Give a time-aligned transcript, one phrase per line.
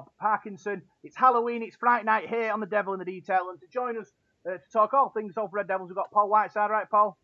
[0.00, 0.80] Rob Parkinson.
[1.04, 3.98] It's Halloween, it's Friday night here on the Devil in the Detail, and to join
[3.98, 4.10] us
[4.48, 6.70] uh, to talk all things over Red Devils, we've got Paul Whiteside.
[6.70, 7.18] Right, Paul?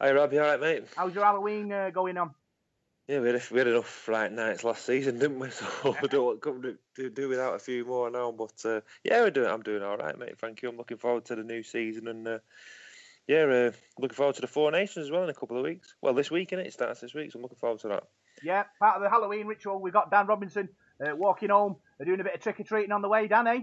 [0.00, 0.84] Hi Rob, you alright mate?
[0.96, 2.30] How's your Halloween uh, going on?
[3.08, 5.48] Yeah, we had, we had enough Friday nights last season, didn't we?
[5.50, 8.30] So we don't come to do, do without a few more now.
[8.30, 9.50] But uh, yeah, we're doing.
[9.50, 10.38] I'm doing all right, mate.
[10.38, 10.68] Thank you.
[10.68, 12.38] I'm looking forward to the new season, and uh,
[13.26, 15.94] yeah, uh, looking forward to the Four Nations as well in a couple of weeks.
[16.02, 16.66] Well, this week, innit?
[16.66, 18.04] It starts this week, so I'm looking forward to that.
[18.42, 19.80] Yeah, part of the Halloween ritual.
[19.80, 20.68] We've got Dan Robinson
[21.00, 23.26] uh, walking home, uh, doing a bit of trick or treating on the way.
[23.26, 23.60] Dan, eh?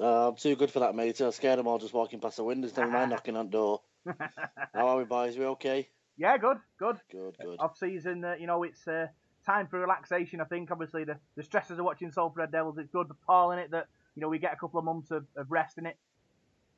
[0.00, 1.20] Uh, I'm too good for that, mate.
[1.20, 2.76] I scared them all just walking past the windows.
[2.76, 3.80] Never mind knocking on the door.
[4.74, 5.38] How are we, boys?
[5.38, 5.88] We okay?
[6.16, 6.98] Yeah, good, good.
[7.10, 7.56] Good, good.
[7.58, 9.08] Off season, uh, you know, it's uh,
[9.44, 10.40] time for relaxation.
[10.40, 12.78] I think obviously the, the stresses of watching Salford Red Devils.
[12.78, 15.10] It's good for Paul in it that you know we get a couple of months
[15.10, 15.96] of, of rest in it.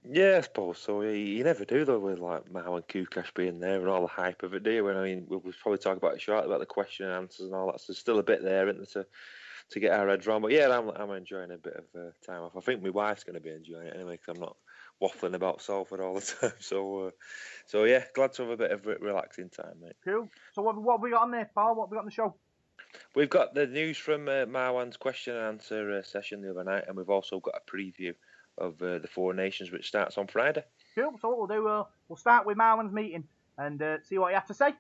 [0.09, 1.03] Yeah, I suppose so.
[1.03, 4.43] Yeah, you never do though with like Marwan Koukash being there and all the hype
[4.43, 4.85] of it, do you?
[4.85, 7.47] When I mean, we'll, we'll probably talk about it shortly about the question and answers
[7.47, 7.81] and all that.
[7.81, 9.09] So there's still a bit there, isn't there, to
[9.71, 10.43] to get our heads around.
[10.43, 12.57] But yeah, I'm I'm enjoying a bit of uh, time off.
[12.57, 14.57] I think my wife's going to be enjoying it anyway because I'm not
[15.03, 16.53] waffling about Salford all the time.
[16.61, 17.11] So uh,
[17.67, 19.97] so yeah, glad to have a bit of re- relaxing time, mate.
[20.05, 20.29] Cool.
[20.55, 21.77] So what, what have we got on there, Paul?
[21.77, 22.35] What have we got on the show?
[23.15, 26.85] We've got the news from uh, Marwan's question and answer uh, session the other night,
[26.87, 28.15] and we've also got a preview
[28.59, 30.63] of uh, the Four Nations, which starts on Friday.
[30.95, 31.19] Cool.
[31.21, 33.25] So what we'll do, we'll, we'll start with Marwan's meeting
[33.59, 34.75] and uh, see what he had to say.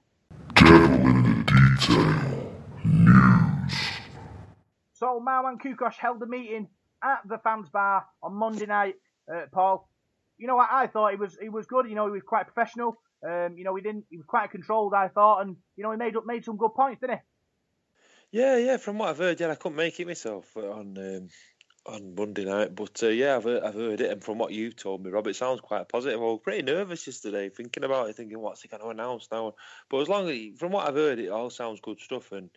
[4.99, 6.69] So Marwan Koukash held a meeting
[7.05, 8.95] at the fans bar on Monday night.
[9.33, 9.89] Uh, Paul,
[10.39, 10.71] you know what?
[10.73, 11.87] I thought he was he was good.
[11.87, 12.99] You know, he was quite professional.
[13.27, 14.95] Um, you know, he didn't he was quite controlled.
[14.95, 18.39] I thought, and you know, he made up made some good points, didn't he?
[18.39, 18.77] Yeah, yeah.
[18.79, 21.29] From what I've heard, yeah, I couldn't make it myself on um,
[21.87, 24.73] on Monday night, but uh, yeah, I've heard, I've heard it, and from what you
[24.73, 26.19] told me, Rob, it sounds quite positive.
[26.19, 29.55] I was pretty nervous yesterday, thinking about it, thinking what's he going to announce now.
[29.91, 32.51] But as long as from what I've heard, it all sounds good stuff, and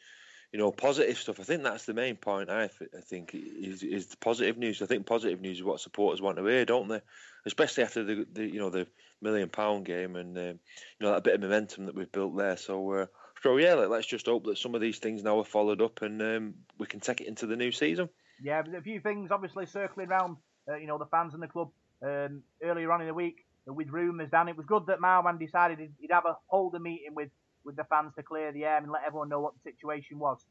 [0.52, 1.40] you know, positive stuff.
[1.40, 2.50] I think that's the main point.
[2.50, 4.82] I, I think is is the positive news.
[4.82, 7.02] I think positive news is what supporters want to hear, don't they?
[7.46, 8.88] Especially after the, the you know the
[9.22, 10.60] million pound game and um, you
[11.02, 12.58] know that bit of momentum that we've built there.
[12.58, 12.92] So.
[12.92, 13.06] Uh,
[13.42, 16.02] so yeah, like, let's just hope that some of these things now are followed up
[16.02, 18.10] and um, we can take it into the new season.
[18.44, 20.36] Yeah, but a few things obviously circling around,
[20.70, 21.70] uh, you know, the fans and the club
[22.04, 24.30] um, earlier on in the week with rumours.
[24.30, 27.30] Dan, it was good that Marwan decided he'd, he'd have a hold a meeting with
[27.64, 30.46] with the fans to clear the air and let everyone know what the situation was.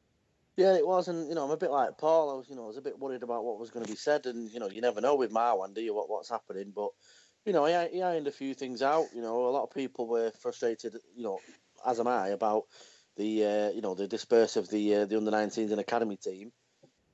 [0.56, 2.30] Yeah, it was, and you know, I'm a bit like Paul.
[2.30, 3.96] I was, you know, I was a bit worried about what was going to be
[3.96, 6.72] said, and you know, you never know with Marwan, do you, what what's happening?
[6.74, 6.90] But
[7.46, 9.06] you know, he, he ironed a few things out.
[9.14, 11.38] You know, a lot of people were frustrated, you know,
[11.86, 12.64] as am I, about
[13.16, 16.50] the uh, you know the disperse of the uh, the under 19s and academy team.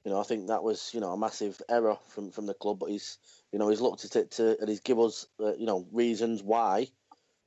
[0.05, 2.79] You know, I think that was you know a massive error from, from the club,
[2.79, 3.19] but he's
[3.53, 6.43] you know he's looked at it to and he's given us uh, you know reasons
[6.43, 6.89] why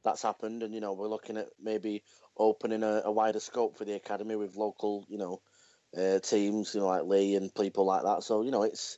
[0.08, 2.04] that's happened, and you know we're looking at maybe
[2.38, 5.42] opening a, a wider scope for the academy with local you know
[5.98, 8.24] uh, teams, you know like Leigh and people like that.
[8.24, 8.98] So you know it's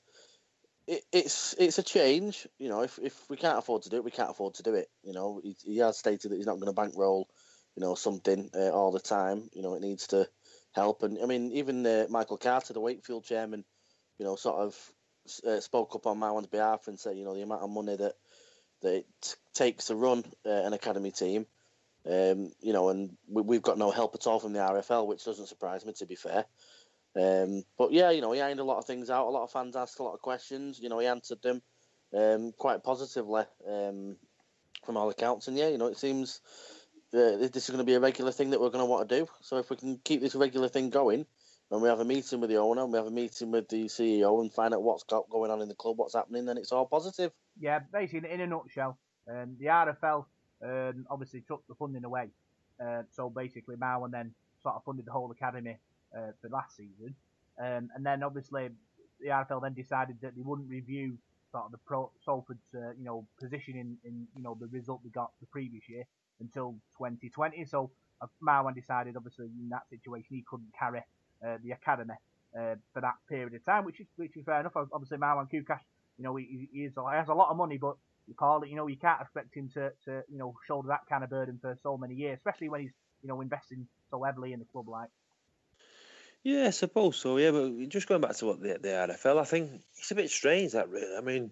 [0.88, 2.48] it, it's it's a change.
[2.58, 4.74] You know, if if we can't afford to do it, we can't afford to do
[4.76, 4.90] it.
[5.04, 7.30] You know, he, he has stated that he's not going to bankroll
[7.80, 9.50] you know, something uh, all the time.
[9.54, 10.28] You know, it needs to
[10.74, 11.04] help.
[11.04, 13.64] And I mean, even uh, Michael Carter, the Wakefield chairman,
[14.18, 14.94] you know, sort of
[15.48, 18.16] uh, spoke up on Marwan's behalf and said, you know, the amount of money that
[18.82, 21.46] that it takes to run uh, an academy team.
[22.10, 25.26] Um, you know, and we, have got no help at all from the RFL, which
[25.26, 26.46] doesn't surprise me, to be fair.
[27.16, 29.28] Um, but yeah, you know, he ironed a lot of things out.
[29.28, 30.80] A lot of fans asked a lot of questions.
[30.80, 31.62] You know, he answered them
[32.16, 34.16] um, quite positively um,
[34.86, 35.48] from all accounts.
[35.48, 36.42] And yeah, you know, it seems
[37.14, 39.20] uh, this is going to be a regular thing that we're going to want to
[39.20, 39.28] do.
[39.42, 41.26] So if we can keep this regular thing going,
[41.72, 44.42] and we have a meeting with the owner, we have a meeting with the CEO,
[44.42, 46.86] and find out what's got going on in the club, what's happening, then it's all
[46.86, 47.32] positive.
[47.60, 48.98] Yeah, basically, in a nutshell,
[49.30, 50.26] um, the RFL
[50.64, 52.30] um, obviously took the funding away.
[52.84, 54.34] Uh, so basically, Marwan then
[54.64, 55.78] sort of funded the whole academy
[56.18, 57.14] uh, for last season,
[57.60, 58.70] um, and then obviously
[59.20, 61.18] the RFL then decided that they wouldn't review
[61.52, 65.02] sort of the pro Salford's uh, you know position in, in you know the result
[65.04, 66.06] they got the previous year
[66.40, 67.66] until 2020.
[67.66, 67.92] So
[68.22, 71.04] uh, Marwan decided, obviously, in that situation, he couldn't carry
[71.42, 72.16] the academy
[72.58, 74.74] uh, for that period of time, which is which is fair enough.
[74.76, 75.82] Obviously, Marwan Koukash,
[76.18, 77.96] you know, he, he, is, he has a lot of money, but
[78.28, 81.02] you call it, you know, you can't expect him to, to you know shoulder that
[81.10, 82.92] kind of burden for so many years, especially when he's
[83.22, 85.10] you know investing so heavily in the club like.
[86.44, 87.38] Yeah, I suppose so.
[87.38, 90.30] Yeah, but just going back to what the, the RFL, I think it's a bit
[90.30, 91.18] strange that really.
[91.18, 91.52] I mean,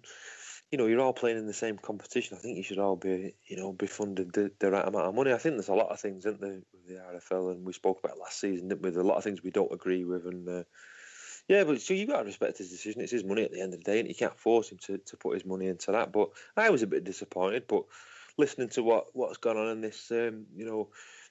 [0.70, 2.36] you know, you're all playing in the same competition.
[2.36, 5.14] I think you should all be, you know, be funded the, the right amount of
[5.14, 5.32] money.
[5.32, 8.00] I think there's a lot of things, isn't there, with the RFL, and we spoke
[8.02, 8.90] about last season, didn't we?
[8.90, 10.64] There's a lot of things we don't agree with, and uh,
[11.48, 13.00] Yeah, but so you've got to respect his decision.
[13.00, 14.98] It's his money at the end of the day, and you can't force him to,
[14.98, 16.12] to put his money into that.
[16.12, 17.64] But I was a bit disappointed.
[17.66, 17.84] But
[18.36, 20.88] listening to what what's gone on in this, um, you know,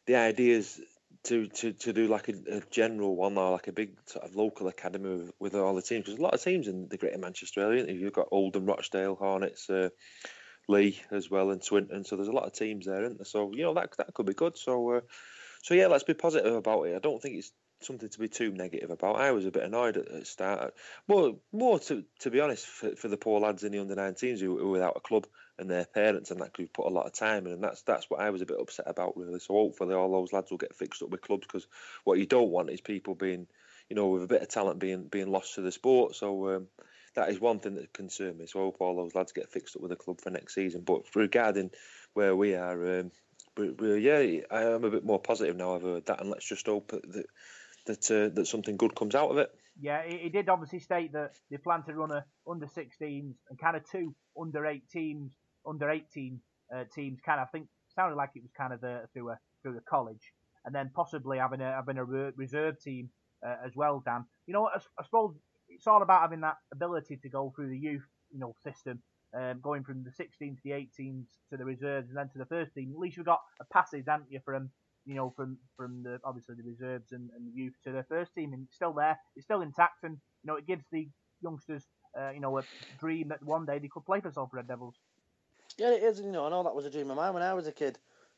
[0.08, 0.82] the ideas
[1.28, 4.36] to, to, to do like a, a, general one or like a big sort of
[4.36, 6.06] local academy with, with all the teams.
[6.06, 7.86] There's a lot of teams in the Greater Manchester area.
[7.92, 9.90] You've got Oldham, Rochdale, Hornets, uh,
[10.68, 12.04] Leigh as well, and Swinton.
[12.04, 13.26] So there's a lot of teams there, isn't there?
[13.26, 14.58] So you know that that could be good.
[14.58, 15.02] So uh,
[15.64, 16.96] so yeah, let's be positive about it.
[16.96, 17.52] I don't think it's
[17.82, 19.20] something to be too negative about.
[19.20, 20.74] I was a bit annoyed at the start.
[21.08, 24.40] More, more to to be honest, for, for the poor lads in the under 19s
[24.40, 25.28] who, who, were without a club
[25.58, 28.10] and their parents and that could put a lot of time in, and that's that's
[28.10, 29.40] what I was a bit upset about really.
[29.40, 31.68] So hopefully all those lads will get fixed up with clubs because
[32.04, 33.48] what you don't want is people being,
[33.90, 36.16] you know, with a bit of talent being being lost to the sport.
[36.16, 36.56] So.
[36.56, 36.68] Um,
[37.16, 38.46] that is one thing that concerns me.
[38.46, 40.84] So I hope all those lads get fixed up with the club for next season.
[40.86, 41.72] But regarding
[42.14, 43.12] where we are, um,
[43.58, 45.76] but, but, yeah, I am a bit more positive now.
[45.76, 47.26] I've heard that, and let's just hope that
[47.88, 49.50] that uh, that something good comes out of it.
[49.80, 53.78] Yeah, he did obviously state that they plan to run a under 16s and kind
[53.78, 55.32] of two under eight teams,
[55.68, 56.40] under 18
[56.76, 57.20] uh, teams.
[57.24, 59.82] Kind of, I think sounded like it was kind of the, through a through the
[59.88, 60.34] college,
[60.66, 63.10] and then possibly having a having a reserve team
[63.46, 64.02] uh, as well.
[64.04, 65.36] Dan, you know, I, I suppose
[65.70, 69.02] it's all about having that ability to go through the youth, you know, system.
[69.38, 72.46] Um, going from the 16s to the 18s to the reserves and then to the
[72.46, 72.94] first team.
[72.94, 74.72] At least you've got a passage, haven't you, from
[75.08, 78.36] you know, from from the obviously the reserves and, and the youth to their first
[78.36, 81.08] team, and it's still there, it's still intact, and you know, it gives the
[81.42, 81.84] youngsters,
[82.20, 82.64] uh, you know, a
[83.00, 84.96] dream that one day they could play for Salford Red Devils.
[85.78, 86.20] Yeah, it is.
[86.20, 87.98] You know, I know that was a dream of mine when I was a kid.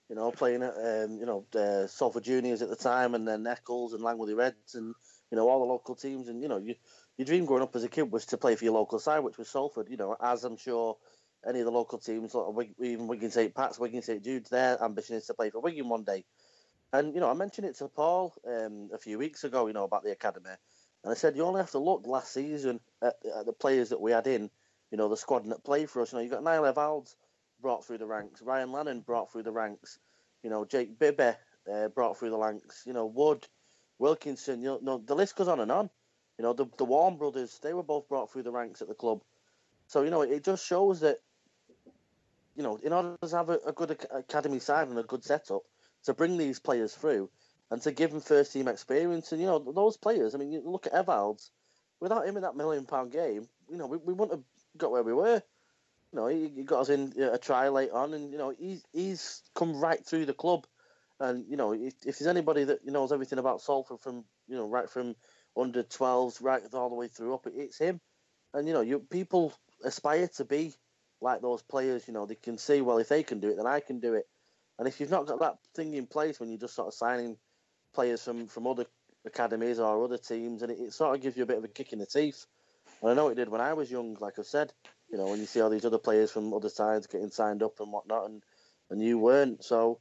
[0.10, 3.46] You know, playing at um, you know uh, Salford Juniors at the time, and then
[3.46, 4.94] Eccles and Langworthy Reds, and
[5.32, 6.76] you know all the local teams, and you know you,
[7.18, 9.38] your dream growing up as a kid was to play for your local side, which
[9.38, 9.88] was Salford.
[9.90, 10.98] You know, as I'm sure
[11.48, 15.16] any of the local teams, like even Wigan St Pat's, Wigan St Jude's, their ambition
[15.16, 16.26] is to play for Wigan one day.
[16.92, 19.68] And you know, I mentioned it to Paul um, a few weeks ago.
[19.68, 20.50] You know about the academy,
[21.04, 24.02] and I said you only have to look last season at, at the players that
[24.02, 24.50] we had in.
[24.92, 26.12] You know, the squad that played for us.
[26.12, 27.16] You know, you got Niall Evalds
[27.62, 30.00] brought through the ranks, Ryan Lannon brought through the ranks.
[30.44, 31.32] You know, Jake Bibby
[31.72, 32.84] uh, brought through the ranks.
[32.88, 33.48] You know, Wood,
[34.00, 34.62] Wilkinson.
[34.62, 35.90] You know, the list goes on and on.
[36.40, 38.96] You know, the the Warren brothers, they were both brought through the ranks at the
[38.96, 39.22] club.
[39.88, 41.18] So you know, it just shows that.
[42.56, 45.62] You know, in order to have a, a good academy side and a good setup,
[46.06, 47.30] to bring these players through
[47.72, 49.32] and to give them first team experience.
[49.32, 50.36] And you know those players.
[50.36, 51.50] I mean, you look at Evalds.
[52.02, 54.44] Without him in that million pound game, you know we, we wouldn't have
[54.78, 55.42] got where we were.
[56.12, 58.84] You know, he, he got us in a try late on, and you know he's
[58.94, 60.66] he's come right through the club.
[61.20, 64.68] And you know, if, if there's anybody that knows everything about Salford from you know
[64.68, 65.16] right from
[65.58, 68.00] under 12s right all the way through up, it's him.
[68.54, 69.54] And you know, you people
[69.84, 70.74] aspire to be
[71.22, 72.08] like those players.
[72.08, 74.14] You know, they can see well if they can do it, then I can do
[74.14, 74.26] it.
[74.80, 77.38] And if you've not got that thing in place when you're just sort of signing
[77.94, 78.86] players from, from other
[79.26, 81.68] academies or other teams, and it, it sort of gives you a bit of a
[81.68, 82.46] kick in the teeth.
[83.02, 84.74] And I know it did when I was young, like I said,
[85.12, 87.80] you know, when you see all these other players from other sides getting signed up
[87.82, 88.42] and whatnot, and,
[88.90, 89.64] and you weren't.
[89.64, 90.00] So,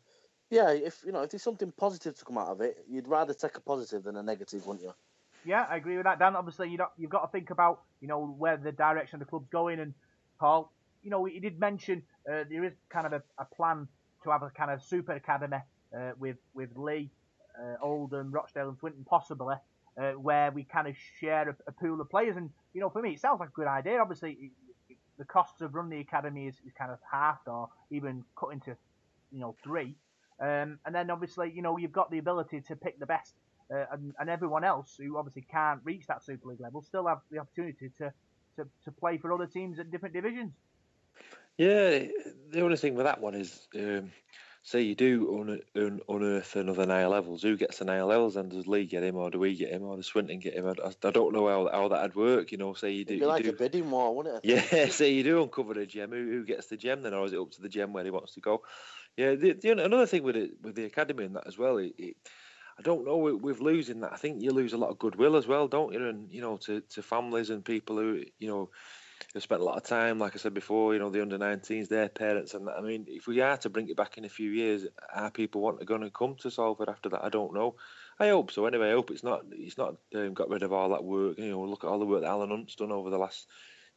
[0.48, 3.34] yeah, if you know, if there's something positive to come out of it, you'd rather
[3.34, 4.94] take a positive than a negative, wouldn't you?
[5.44, 6.36] Yeah, I agree with that, Dan.
[6.36, 9.30] Obviously, you know, you've got to think about, you know, where the direction of the
[9.30, 9.80] club's going.
[9.80, 9.94] And
[10.38, 13.88] Paul, you know, he did mention uh, there is kind of a, a plan
[14.28, 15.58] to have a kind of super academy
[15.96, 17.10] uh, with with Leigh,
[17.58, 19.56] uh, Oldham, Rochdale, and Swinton possibly,
[20.00, 22.36] uh, where we kind of share a, a, pool of players.
[22.36, 23.98] And you know, for me, it sounds like a good idea.
[24.00, 24.50] Obviously, it,
[24.90, 28.52] it, the costs of running the academy is, is kind of halved or even cut
[28.52, 28.76] into
[29.32, 29.96] you know three.
[30.40, 33.34] Um, and then obviously, you know, you've got the ability to pick the best,
[33.74, 37.18] uh, and, and everyone else who obviously can't reach that Super League level still have
[37.32, 38.12] the opportunity to,
[38.56, 40.52] to, to play for other teams at different divisions.
[41.56, 42.04] Yeah,
[42.50, 44.12] the only thing with that one is, um,
[44.62, 48.50] say you do un- un- unearth another Niall Evalds, who gets the Niall Evalds, and
[48.50, 50.66] does Leigh get him, or do we get him, or does Swinton get him?
[50.66, 50.74] I,
[51.06, 52.52] I don't know how, how that'd work.
[52.52, 53.14] You know, say you do.
[53.14, 54.72] It'd be like do, a bidding war, wouldn't it?
[54.72, 57.32] Yeah, say you do uncover a gem, who, who gets the gem then, or is
[57.32, 58.62] it up to the gem where he wants to go?
[59.16, 61.94] Yeah, the, the, another thing with it with the academy and that as well, it,
[61.98, 62.16] it,
[62.78, 64.12] I don't know with losing that.
[64.12, 66.08] I think you lose a lot of goodwill as well, don't you?
[66.08, 68.70] And you know, to, to families and people who you know
[69.32, 71.88] who spent a lot of time, like I said before, you know, the under 19s,
[71.88, 72.76] their parents, and that.
[72.78, 75.60] I mean, if we are to bring it back in a few years, are people
[75.60, 77.24] want going to come to Salford after that?
[77.24, 77.76] I don't know.
[78.18, 78.66] I hope so.
[78.66, 79.42] Anyway, I hope it's not.
[79.52, 81.38] It's not um, got rid of all that work.
[81.38, 83.46] You know, look at all the work that Alan Hunt's done over the last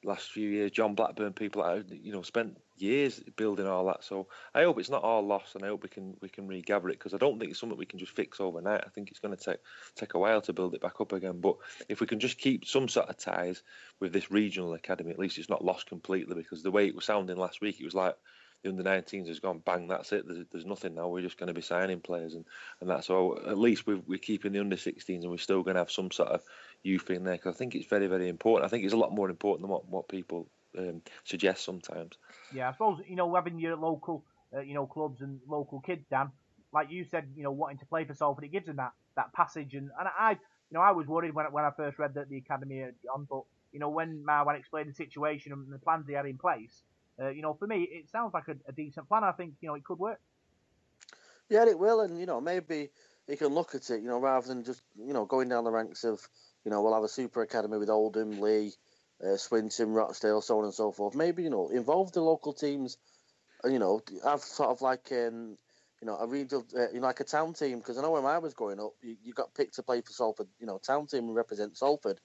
[0.04, 0.72] last few years.
[0.72, 4.04] John Blackburn, people that have, you know spent years building all that.
[4.04, 6.90] So I hope it's not all lost, and I hope we can we can regather
[6.90, 8.84] it because I don't think it's something we can just fix overnight.
[8.86, 9.60] I think it's going to take
[9.96, 11.40] take a while to build it back up again.
[11.40, 11.58] But
[11.90, 13.62] if we can just keep some sort of ties
[14.00, 16.36] with this regional academy, at least it's not lost completely.
[16.36, 18.16] Because the way it was sounding last week, it was like
[18.64, 19.88] the under 19s has gone bang.
[19.88, 20.28] That's it.
[20.28, 21.08] There's, there's nothing now.
[21.08, 22.46] We're just going to be signing players, and
[22.80, 23.40] and that's all.
[23.46, 26.12] At least we're, we're keeping the under 16s, and we're still going to have some
[26.12, 26.42] sort of
[26.84, 28.66] youth in there because I think it's very very important.
[28.66, 30.48] I think it's a lot more important than what what people
[30.78, 32.18] um, suggest sometimes.
[32.54, 34.24] Yeah, I suppose you know having your local
[34.56, 36.32] uh, you know clubs and local kids, Dan,
[36.74, 39.34] like you said, you know wanting to play for Salford, it gives them that that
[39.34, 39.74] passage.
[39.74, 40.38] And, and I, you
[40.74, 43.44] know, I was worried when when I first read that the academy had gone, but
[43.72, 46.84] you know when Marwan explained the situation and the plans he had in place,
[47.22, 49.24] uh, you know, for me it sounds like a, a decent plan.
[49.24, 50.20] I think you know it could work.
[51.50, 52.90] Yeah, it will, and you know maybe
[53.28, 55.72] he can look at it, you know, rather than just you know going down the
[55.72, 56.28] ranks of,
[56.66, 58.74] you know, we'll have a super academy with Oldham, Leigh,
[59.24, 61.16] uh, Swinton, Rochdale, so on and so forth.
[61.16, 62.98] Maybe you know involve the local teams,
[63.64, 65.58] uh, you know, have sort of like um,
[66.02, 67.80] you know a regional, uh, you know, like a town team.
[67.80, 70.12] Because I know when I was growing up, you, you got picked to play for
[70.12, 72.20] Salford, you know, town team and represent Salford,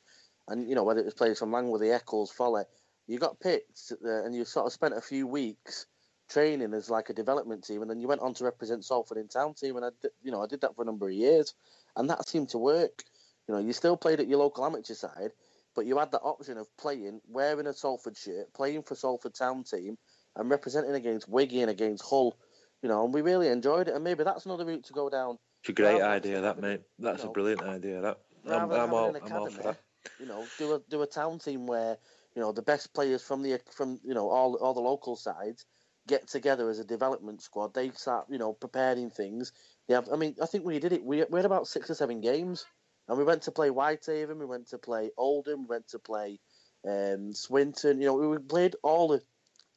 [0.48, 2.64] and you know whether it was players from Langworthy, Eccles, Folly,
[3.06, 5.86] you got picked uh, and you sort of spent a few weeks
[6.28, 9.28] training as like a development team, and then you went on to represent Salford in
[9.28, 11.54] town team, and I, did, you know, I did that for a number of years,
[11.94, 13.04] and that seemed to work.
[13.48, 15.32] You know, you still played at your local amateur side,
[15.74, 19.64] but you had the option of playing, wearing a Salford shirt, playing for Salford town
[19.64, 19.96] team,
[20.34, 22.36] and representing against Wigan and against Hull.
[22.82, 25.38] You know, and we really enjoyed it, and maybe that's another route to go down.
[25.62, 26.82] It's a great idea, that mate.
[26.98, 28.00] That's you know, a brilliant idea.
[28.00, 29.78] That I'm, I'm all, I'm all for that.
[30.20, 31.96] You know, do a do a town team where
[32.34, 35.66] you know the best players from the from you know all all the local sides
[36.06, 37.74] get together as a development squad.
[37.74, 39.52] They start, you know, preparing things.
[39.88, 41.04] They have, I mean, I think we did it.
[41.04, 42.64] We, we had about six or seven games,
[43.08, 46.40] and we went to play Whitehaven, we went to play Oldham, we went to play
[46.86, 48.00] um, Swinton.
[48.00, 49.22] You know, we played all the,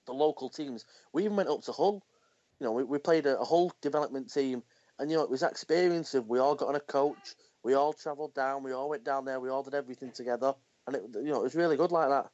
[0.06, 0.86] the local teams.
[1.14, 2.04] We even went up to Hull.
[2.60, 4.64] You know, we, we played a, a Hull development team,
[4.98, 7.74] and you know, it was that experience of we all got on a coach, we
[7.74, 10.54] all travelled down, we all went down there, we all did everything together,
[10.88, 12.28] and it, you know, it was really good like that.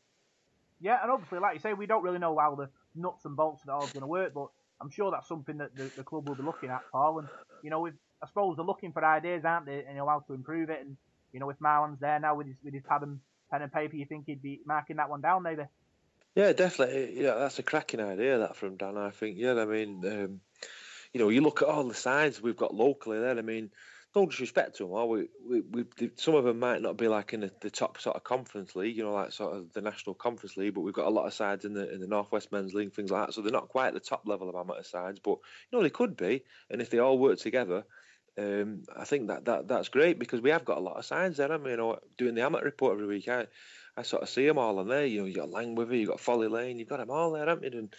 [0.82, 3.64] Yeah, and obviously, like you say, we don't really know how the nuts and bolts
[3.64, 4.48] of it all going to work, but
[4.82, 7.20] I'm sure that's something that the, the club will be looking at, Paul.
[7.20, 7.28] And
[7.64, 7.94] you know, with
[8.24, 9.80] I suppose they're looking for ideas, aren't they?
[9.80, 10.82] And you know how to improve it.
[10.82, 10.98] And
[11.32, 13.20] you know, if Marwan's there now with his with his pad and
[13.52, 15.64] pen and paper, you think he'd be marking that one down, maybe?
[16.36, 17.22] Yeah, definitely.
[17.22, 18.98] Yeah, that's a cracking idea that from Dan.
[18.98, 19.38] I think.
[19.38, 20.42] Yeah, I mean, um,
[21.14, 23.38] you know, you look at all the sides we've got locally there.
[23.38, 23.72] I mean,
[24.16, 27.34] no disrespect to them, or we, we, we, some of them might not be like
[27.34, 30.16] in the, the, top sort of conference league, you know, like sort of the national
[30.16, 32.74] conference league, but we've got a lot of sides in the in the northwest men's
[32.74, 33.34] league, things like that.
[33.34, 35.38] So they're not quite at the top level of amateur sides, but
[35.70, 37.84] you know they could be, and if they all work together,
[38.38, 41.38] um, I think that, that that's great because we have got a lot of sides
[41.38, 41.52] there.
[41.52, 43.48] I mean, you know, doing the amateur report every week, I
[43.98, 45.06] I sort of see them all in there.
[45.06, 47.72] You know, you got Langworthy, you got Folly Lane, you've got them all there, haven't
[47.72, 47.80] you?
[47.80, 47.96] And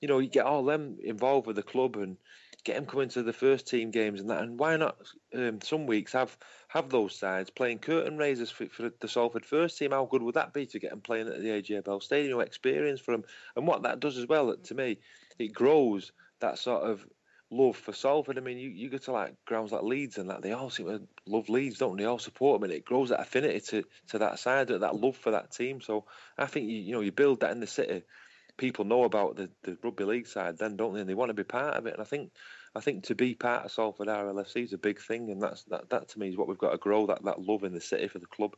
[0.00, 2.16] you know, you get all them involved with the club and
[2.64, 4.42] get them coming to the first team games and that.
[4.42, 4.96] And why not
[5.34, 6.36] um, some weeks have
[6.68, 9.92] have those sides playing curtain raisers for, for, the Salford first team?
[9.92, 12.40] How good would that be to get them playing at the AJ Bell Stadium?
[12.40, 13.24] Experience for them,
[13.56, 14.98] and what that does as well, to me,
[15.38, 17.06] it grows that sort of
[17.50, 18.38] love for Salford.
[18.38, 20.86] I mean, you, you go to like grounds like Leeds and that they all seem
[20.86, 22.04] to love Leeds, don't they?
[22.04, 25.30] All support them, and it grows that affinity to, to that side, that love for
[25.30, 25.80] that team.
[25.80, 26.04] So
[26.36, 28.02] I think you you know you build that in the city.
[28.56, 31.00] People know about the, the rugby league side, then don't they?
[31.00, 31.94] And they want to be part of it.
[31.94, 32.32] And I think
[32.74, 35.88] I think to be part of Salford RLFC is a big thing, and that's that.
[35.90, 38.08] That to me is what we've got to grow that that love in the city
[38.08, 38.56] for the club.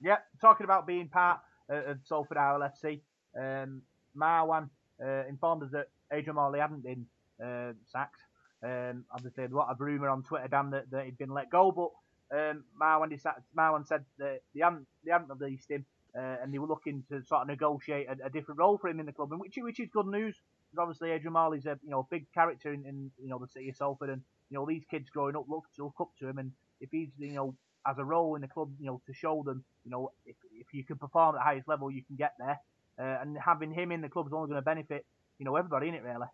[0.00, 3.00] Yeah, talking about being part of Salford RLFC,
[3.38, 3.82] um,
[4.16, 4.68] Marwan
[5.02, 7.06] uh, informed us that Adrian Morley hadn't been
[7.42, 8.20] uh, sacked.
[8.62, 11.70] Um, obviously, a lot of rumour on Twitter, Dan, that, that he'd been let go,
[11.70, 11.90] but
[12.36, 13.18] um, Marwan,
[13.56, 15.84] Marwan said that they hadn't, they hadn't released him,
[16.16, 19.00] uh, and they were looking to sort of negotiate a, a, different role for him
[19.00, 20.36] in the club, and which, which is good news
[20.70, 23.68] Because obviously Adrian Morley's a you know big character in, in you know the city
[23.68, 26.52] of Salford, and you know these kids growing up look look up to him, and
[26.80, 27.54] if he's you know
[27.86, 30.72] as a role in the club, you know to show them, you know if if
[30.72, 32.58] you can perform at the highest level, you can get there,
[32.98, 35.04] uh, and having him in the club is only going to benefit
[35.38, 36.26] you know everybody in it really.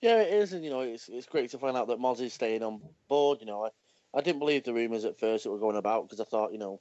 [0.00, 2.32] Yeah, it is, and you know it's it's great to find out that Moz is
[2.32, 3.38] staying on board.
[3.40, 6.20] You know, I, I didn't believe the rumours at first that were going about because
[6.20, 6.80] I thought you know,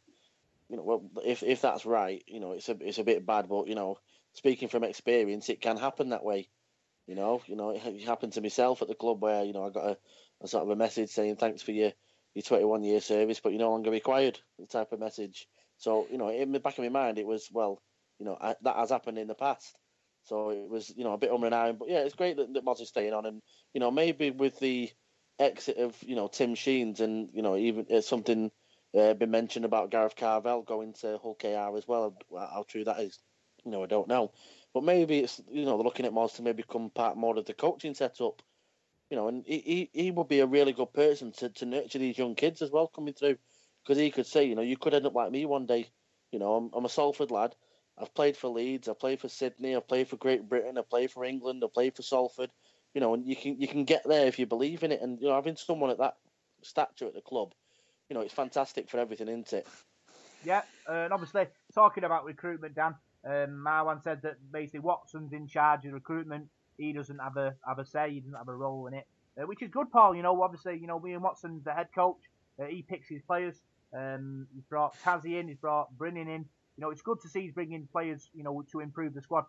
[0.69, 3.49] you know, well if if that's right, you know, it's a it's a bit bad,
[3.49, 3.97] but you know
[4.33, 6.49] speaking from experience, it can happen that way.
[7.07, 9.71] You know, you know, it happened to myself at the club where you know I
[9.71, 9.97] got a,
[10.41, 11.91] a sort of a message saying thanks for your
[12.35, 14.39] your 21 year service, but you're no longer required.
[14.59, 15.47] The type of message.
[15.77, 17.81] So you know, in the back of my mind, it was well,
[18.19, 19.75] you know, I, that has happened in the past.
[20.23, 22.53] So it was you know a bit um and ahhing, but yeah, it's great that,
[22.53, 23.41] that Moz is staying on, and
[23.73, 24.91] you know maybe with the
[25.39, 28.51] exit of you know Tim Sheens and you know even uh, something
[28.97, 32.15] uh, been mentioned about Gareth Carvell going to Hull KR as well.
[32.35, 33.19] How true that is,
[33.65, 34.31] you know, I don't know.
[34.73, 37.45] But maybe it's you know they're looking at Moz to maybe become part more of
[37.45, 38.41] the coaching setup.
[39.09, 41.99] You know, and he, he, he would be a really good person to, to nurture
[41.99, 43.38] these young kids as well coming through,
[43.83, 45.88] because he could say, you know, you could end up like me one day.
[46.31, 47.55] You know, I'm, I'm a Salford lad.
[48.00, 48.88] I've played for Leeds.
[48.88, 49.75] I've played for Sydney.
[49.75, 50.77] I've played for Great Britain.
[50.77, 51.63] I've played for England.
[51.63, 52.50] I've played for Salford.
[52.94, 55.01] You know, and you can you can get there if you believe in it.
[55.01, 56.18] And you know, having someone at that
[56.62, 57.53] stature at the club,
[58.10, 59.68] you know, it's fantastic for everything, isn't it?
[60.44, 62.96] Yeah, uh, and obviously talking about recruitment, Dan.
[63.25, 66.48] Um, Marwan said that basically Watson's in charge of recruitment.
[66.77, 68.12] He doesn't have a have a say.
[68.12, 69.06] He doesn't have a role in it,
[69.39, 70.15] uh, which is good, Paul.
[70.15, 72.22] You know, obviously, you know, Ian Watson's the head coach.
[72.60, 73.56] Uh, he picks his players.
[73.94, 75.48] Um, he's brought Tasi in.
[75.48, 76.46] He's brought Brining in.
[76.79, 78.29] You know, it's good to see he's bringing players.
[78.33, 79.43] You know, to improve the squad.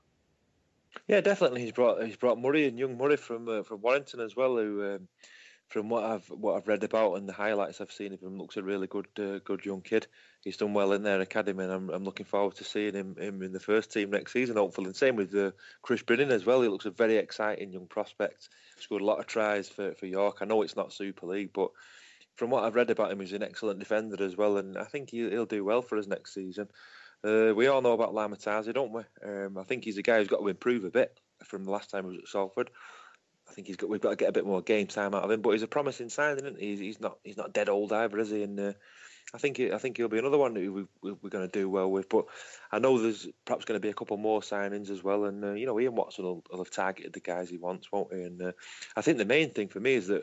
[1.07, 1.61] Yeah, definitely.
[1.61, 4.95] He's brought he's brought Murray and young Murray from uh, from Warrington as well, who
[4.95, 5.09] um,
[5.69, 8.57] from what I've what I've read about and the highlights I've seen of him, looks
[8.57, 10.09] a really good uh, good young kid.
[10.43, 13.43] He's done well in their academy, and I'm, I'm looking forward to seeing him, him
[13.43, 14.57] in the first team next season.
[14.57, 16.63] Hopefully, and same with uh, Kris Brining as well.
[16.63, 18.49] He looks a very exciting young prospect.
[18.81, 20.39] Scored a lot of tries for, for York.
[20.41, 21.71] I know it's not Super League, but
[22.35, 25.11] from what I've read about him, he's an excellent defender as well, and I think
[25.11, 26.69] he'll, he'll do well for us next season.
[27.23, 29.03] Uh, we all know about Lama Tasi, don't we?
[29.25, 31.91] Um, I think he's a guy who's got to improve a bit from the last
[31.91, 32.71] time he was at Salford.
[33.49, 35.31] I think he's got we've got to get a bit more game time out of
[35.31, 35.43] him.
[35.43, 36.57] But he's a promising signing.
[36.59, 36.69] He?
[36.69, 38.43] He's, he's not he's not dead old either, is he?
[38.43, 38.73] And uh,
[39.35, 41.69] I think he, I think he'll be another one who we, are going to do
[41.69, 42.09] well with.
[42.09, 42.27] But
[42.71, 45.25] I know there's perhaps going to be a couple more signings as well.
[45.25, 48.15] And uh, you know, Ian Watson will, will, have targeted the guys he wants, won't
[48.15, 48.23] he?
[48.23, 48.53] And uh,
[48.97, 50.23] I think the main thing for me is that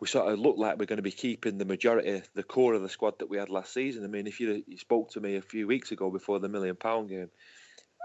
[0.00, 2.82] we sort of look like we're going to be keeping the majority, the core of
[2.82, 4.04] the squad that we had last season.
[4.04, 6.76] I mean, if you, you spoke to me a few weeks ago before the million
[6.76, 7.30] pound game,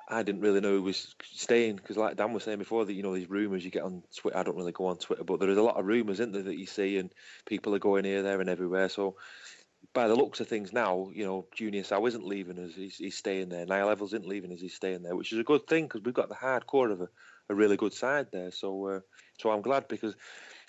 [0.09, 3.03] I didn't really know who was staying because, like Dan was saying before, that you
[3.03, 4.38] know these rumours you get on Twitter.
[4.38, 6.43] I don't really go on Twitter, but there is a lot of rumours, isn't there,
[6.43, 7.13] that you see, and
[7.45, 8.89] people are going here, there, and everywhere.
[8.89, 9.15] So,
[9.93, 13.17] by the looks of things now, you know, Junior Sa'u isn't leaving us; he's, he's
[13.17, 13.65] staying there.
[13.65, 16.13] Niall Evalds isn't leaving us; he's staying there, which is a good thing because we've
[16.13, 17.07] got the hardcore of a,
[17.50, 18.51] a really good side there.
[18.51, 19.00] So, uh,
[19.39, 20.15] so I'm glad because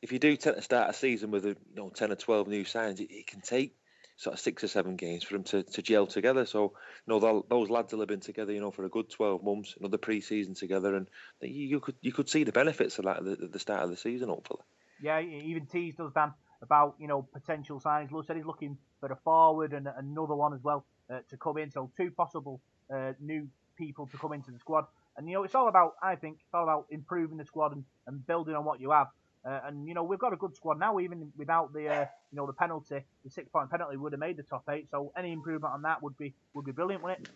[0.05, 2.47] if you do tend to start a season with a, you know ten or twelve
[2.47, 3.75] new signs, it, it can take
[4.17, 6.45] sort of six or seven games for them to, to gel together.
[6.45, 6.75] So,
[7.07, 9.75] you know, those lads will have been together, you know, for a good 12 months,
[9.81, 11.09] another pre-season together, and
[11.41, 13.91] you, could you could see the benefits of that at the, at the start of
[13.91, 14.61] the season, hopefully.
[15.03, 18.13] Yeah, even teased us, Dan, about, you know, potential signings.
[18.13, 21.59] Lou said he's looking for a forward and another one as well uh, to come
[21.59, 21.71] in.
[21.71, 22.61] So two possible
[22.95, 24.85] uh, new people to come into the squad.
[25.17, 27.85] And, you know, it's all about, I think, it's all about improving the squad and,
[28.07, 29.09] and building on what you have.
[29.45, 30.99] Uh, and you know we've got a good squad now.
[30.99, 34.37] Even without the uh, you know the penalty, the six point penalty would have made
[34.39, 34.89] the top eight.
[34.91, 37.35] So any improvement on that would be would be brilliant, wouldn't it?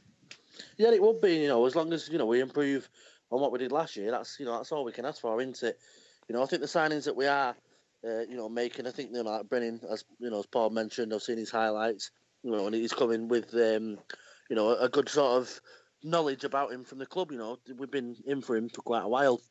[0.79, 1.37] Yeah, it would be.
[1.37, 2.89] You know, as long as you know we improve
[3.31, 5.39] on what we did last year, that's you know that's all we can ask for,
[5.41, 5.79] isn't it?
[6.29, 7.55] You know, I think the signings that we are,
[8.07, 8.87] uh, you know, making.
[8.87, 11.51] I think you know, like Brennan, as you know, as Paul mentioned, I've seen his
[11.51, 12.11] highlights.
[12.43, 13.99] You know, and he's coming with um,
[14.49, 15.61] you know a good sort of
[16.03, 17.33] knowledge about him from the club.
[17.33, 19.43] You know, we've been in for him for quite a while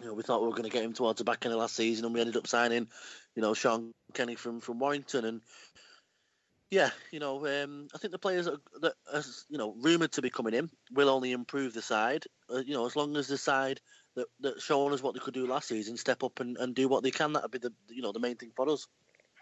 [0.00, 1.60] you know, we thought we were going to get him towards the back end of
[1.60, 2.88] last season, and we ended up signing,
[3.34, 5.40] you know, Sean Kenny from from Warrington, and
[6.70, 10.22] yeah, you know, um, I think the players that, that are, you know, rumoured to
[10.22, 12.24] be coming in will only improve the side.
[12.52, 13.80] Uh, you know, as long as the side
[14.14, 16.88] that that shown us what they could do last season step up and, and do
[16.88, 18.86] what they can, that'll be the you know the main thing for us.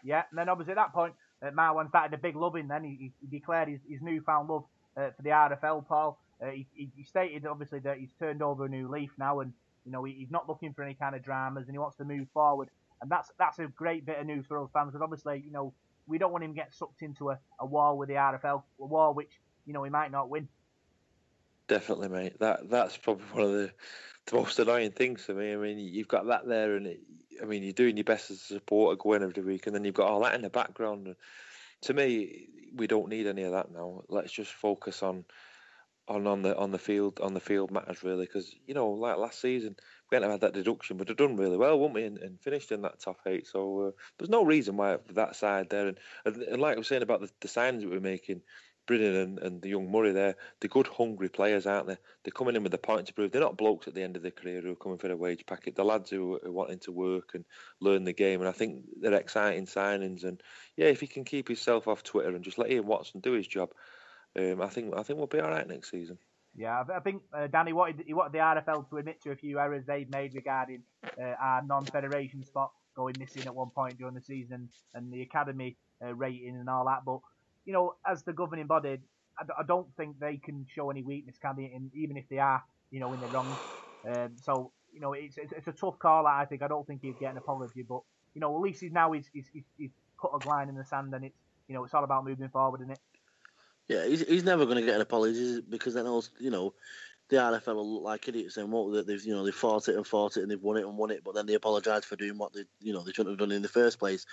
[0.02, 2.68] Yeah, and then obviously at that point, uh, Marwan started a big loving.
[2.68, 4.64] Then he, he declared his, his newfound love
[4.96, 5.86] uh, for the RFL.
[5.86, 9.52] Paul, uh, he, he stated obviously that he's turned over a new leaf now, and
[9.88, 12.28] you know, he's not looking for any kind of dramas, and he wants to move
[12.34, 12.68] forward.
[13.00, 15.72] And that's that's a great bit of news for us fans because obviously, you know,
[16.06, 18.84] we don't want him to get sucked into a, a war with the RFL, a
[18.84, 19.30] war which
[19.66, 20.46] you know he might not win.
[21.68, 22.38] Definitely, mate.
[22.38, 23.72] That that's probably one of the
[24.26, 25.54] the most annoying things for me.
[25.54, 27.00] I mean, you've got that there, and it,
[27.40, 29.94] I mean, you're doing your best as a supporter going every week, and then you've
[29.94, 31.06] got all that in the background.
[31.06, 31.16] And
[31.82, 34.02] to me, we don't need any of that now.
[34.08, 35.24] Let's just focus on
[36.08, 39.18] on on the on the field on the field matters really because you know like
[39.18, 39.76] last season
[40.10, 42.72] we hadn't had that deduction but have done really well wouldn't we and, and finished
[42.72, 43.46] in that top eight.
[43.46, 46.88] So uh, there's no reason why that side there and, and, and like I was
[46.88, 48.42] saying about the, the signings that we're making
[48.86, 51.96] Brennan and, and the young Murray there they're good hungry players aren't they?
[52.24, 54.22] They're coming in with the point to prove they're not blokes at the end of
[54.22, 55.76] their career who are coming for a wage packet.
[55.76, 57.44] The lads who are wanting to work and
[57.80, 60.24] learn the game and I think they're exciting signings.
[60.24, 60.42] And
[60.76, 63.46] yeah if he can keep himself off Twitter and just let Ian Watson do his
[63.46, 63.70] job
[64.38, 66.18] um, I think I think we'll be all right next season.
[66.56, 69.58] Yeah, I think uh, Danny wanted he wanted the RFL to admit to a few
[69.58, 74.20] errors they've made regarding uh, our non-federation spot going missing at one point during the
[74.20, 77.04] season and the academy uh, rating and all that.
[77.04, 77.20] But
[77.64, 78.98] you know, as the governing body,
[79.38, 81.70] I, I don't think they can show any weakness, can they?
[81.74, 83.46] And even if they are, you know, in the wrong.
[84.08, 86.26] Um, so you know, it's, it's, it's a tough call.
[86.26, 88.00] I think I don't think he'd get an apology, but
[88.34, 90.84] you know, at least he's now he's, he's, he's, he's put a line in the
[90.84, 92.98] sand, and it's you know, it's all about moving forward, isn't it?
[93.88, 96.74] Yeah, he's, he's never going to get an apology because then also, you know,
[97.28, 99.96] the RFL will look like idiots saying what that they've you know they fought it
[99.96, 102.16] and fought it and they've won it and won it, but then they apologise for
[102.16, 104.24] doing what they you know they shouldn't have done in the first place.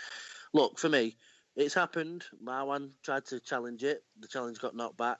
[0.53, 1.17] Look, for me,
[1.55, 2.25] it's happened.
[2.43, 4.03] Marwan tried to challenge it.
[4.19, 5.19] The challenge got knocked back.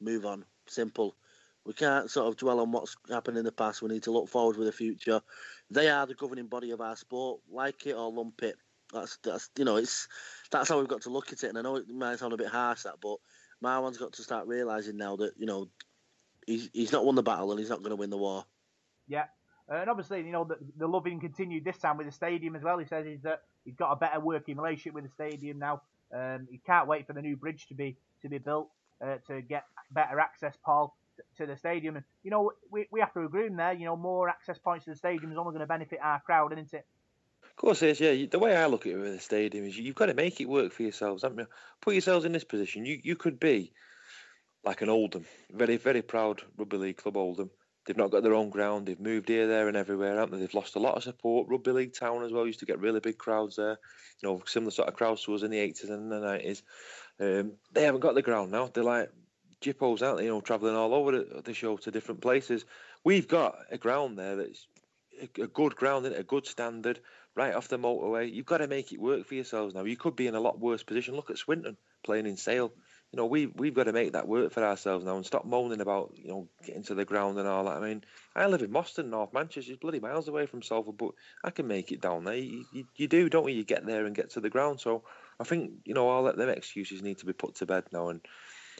[0.00, 0.44] Move on.
[0.66, 1.16] Simple.
[1.64, 3.80] We can't sort of dwell on what's happened in the past.
[3.80, 5.22] We need to look forward with the future.
[5.70, 7.40] They are the governing body of our sport.
[7.50, 8.56] Like it or lump it.
[8.92, 10.08] That's that's you know it's
[10.50, 11.48] that's how we've got to look at it.
[11.48, 13.16] And I know it might sound a bit harsh that, but
[13.64, 15.68] Marwan's got to start realising now that you know
[16.46, 18.44] he's he's not won the battle and he's not going to win the war.
[19.08, 19.24] Yeah,
[19.70, 22.62] uh, and obviously, you know, the, the loving continued this time with the stadium as
[22.62, 22.78] well.
[22.78, 25.82] He says he's that he's got a better working relationship with the stadium now.
[26.14, 28.68] Um, he can't wait for the new bridge to be to be built
[29.02, 30.96] uh, to get better access, Paul,
[31.38, 31.96] to the stadium.
[31.96, 33.72] And you know, we, we have to agree in there.
[33.72, 36.52] You know, more access points to the stadium is only going to benefit our crowd,
[36.52, 36.86] isn't it?
[37.56, 38.26] Of course it is, yeah.
[38.30, 40.48] The way I look at it with the stadium is you've got to make it
[40.48, 41.46] work for yourselves, haven't you?
[41.80, 42.84] Put yourselves in this position.
[42.84, 43.72] You you could be
[44.64, 47.50] like an Oldham, very very proud rugby league club Oldham.
[47.86, 48.86] They've not got their own ground.
[48.86, 50.40] They've moved here, there, and everywhere, haven't they?
[50.40, 51.48] They've lost a lot of support.
[51.48, 53.78] Rugby league town as well used to get really big crowds there.
[54.22, 56.62] You know, similar sort of crowds to us in the eighties and the nineties.
[57.20, 58.66] Um, they haven't got the ground now.
[58.72, 59.10] They're like
[59.60, 60.24] jippos, aren't they?
[60.24, 62.64] You know, travelling all over the, show to different places.
[63.04, 64.66] We've got a ground there that's
[65.20, 67.00] a, a good ground, a good standard,
[67.36, 68.32] right off the motorway.
[68.32, 69.84] You've got to make it work for yourselves now.
[69.84, 71.16] You could be in a lot worse position.
[71.16, 72.72] Look at Swinton playing in Sale.
[73.12, 75.80] You know, we we've got to make that work for ourselves now and stop moaning
[75.80, 77.76] about you know getting to the ground and all that.
[77.76, 81.12] I mean, I live in Moston, North Manchester, it's bloody miles away from Salford, but
[81.44, 82.34] I can make it down there.
[82.34, 83.56] You, you, you do, don't you?
[83.56, 84.80] You get there and get to the ground.
[84.80, 85.04] So
[85.38, 88.08] I think you know all that them excuses need to be put to bed now
[88.08, 88.20] and.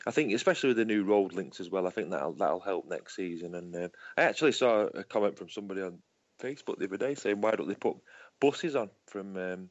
[0.07, 2.87] I think, especially with the new road links as well, I think that'll that'll help
[2.91, 3.55] next season.
[3.55, 3.89] And uh,
[4.19, 6.01] I actually saw a comment from somebody on
[6.43, 7.97] Facebook the other day saying, "Why don't they put
[8.41, 9.71] buses on from?" Um,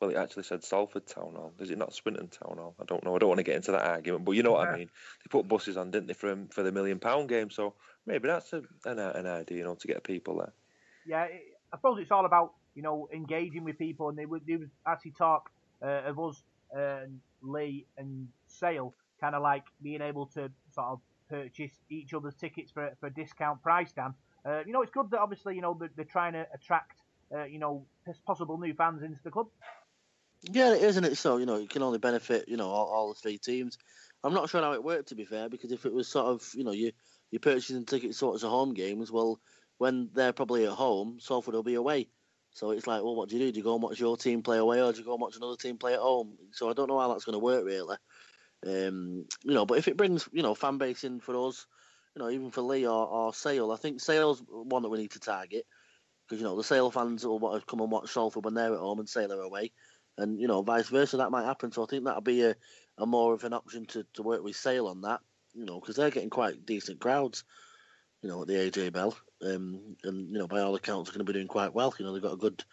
[0.00, 1.52] well, it actually said Salford Town Hall.
[1.60, 2.74] Is it not Swinton Town Hall?
[2.80, 3.14] I don't know.
[3.14, 4.88] I don't want to get into that argument, but you know what I mean.
[5.24, 7.50] They put buses on, didn't they, for for the million pound game?
[7.50, 7.74] So
[8.06, 10.52] maybe that's a, an, an idea, you know, to get people there.
[11.06, 11.26] Yeah,
[11.72, 14.70] I suppose it's all about you know engaging with people, and they would they would
[14.86, 15.50] actually talk
[15.82, 16.42] uh, of us
[16.74, 22.34] and Leigh and Sale kind of like being able to sort of purchase each other's
[22.34, 24.14] tickets for, for a discount price, Dan.
[24.44, 27.01] Uh, you know, it's good that obviously, you know, they're, they're trying to attract,
[27.34, 27.84] uh, you know,
[28.26, 29.48] possible new fans into the club.
[30.42, 31.16] Yeah, it is, isn't it?
[31.16, 33.78] So, you know, it can only benefit, you know, all, all the three teams.
[34.24, 36.48] I'm not sure how it worked, to be fair, because if it was sort of,
[36.54, 36.92] you know, you,
[37.30, 39.40] you're purchasing tickets sort of home games, well,
[39.78, 42.08] when they're probably at home, Salford will be away.
[42.54, 43.52] So it's like, well, what do you do?
[43.52, 45.36] Do you go and watch your team play away, or do you go and watch
[45.36, 46.36] another team play at home?
[46.50, 47.96] So I don't know how that's going to work, really.
[48.64, 51.66] Um, you know, but if it brings you know fan base in for us,
[52.14, 55.12] you know, even for Leigh or, or Sale, I think Sale's one that we need
[55.12, 55.66] to target
[56.26, 58.72] because you know the Sale fans will want to come and watch Salford when they're
[58.72, 59.72] at home and Sale are away,
[60.18, 61.72] and you know vice versa that might happen.
[61.72, 62.56] So I think that'll be a,
[62.98, 65.20] a more of an option to, to work with Sale on that,
[65.54, 67.44] you know, because they're getting quite decent crowds,
[68.22, 71.26] you know, at the AJ Bell, um, and you know by all accounts are going
[71.26, 71.94] to be doing quite well.
[71.98, 72.64] You know they've got a good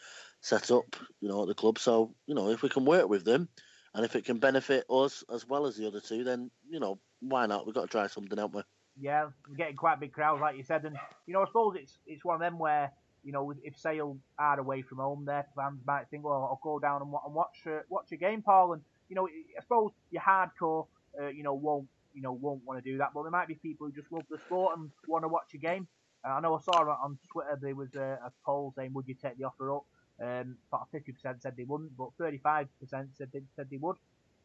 [0.42, 1.80] setup, you know, at the club.
[1.80, 3.50] So you know if we can work with them
[3.94, 7.00] and if it can benefit us as well as the other two, then you know
[7.22, 7.66] why not?
[7.66, 8.62] We've got to try something, haven't we?
[9.02, 11.98] Yeah, we're getting quite big crowds, like you said, and you know I suppose it's
[12.06, 12.92] it's one of them where
[13.24, 16.80] you know if Sale are away from home, their fans might think, well, I'll go
[16.80, 20.22] down and, and watch uh, watch a game, Paul, and you know I suppose your
[20.22, 20.88] hardcore,
[21.22, 23.56] uh, you know, won't you know won't want to do that, but there might be
[23.56, 25.88] people who just love the sport and want to watch a game.
[26.26, 29.16] Uh, I know I saw on Twitter there was a, a poll saying, would you
[29.16, 29.86] take the offer up?
[30.22, 33.96] Um, about 50% said they wouldn't, but 35% said they, said they would.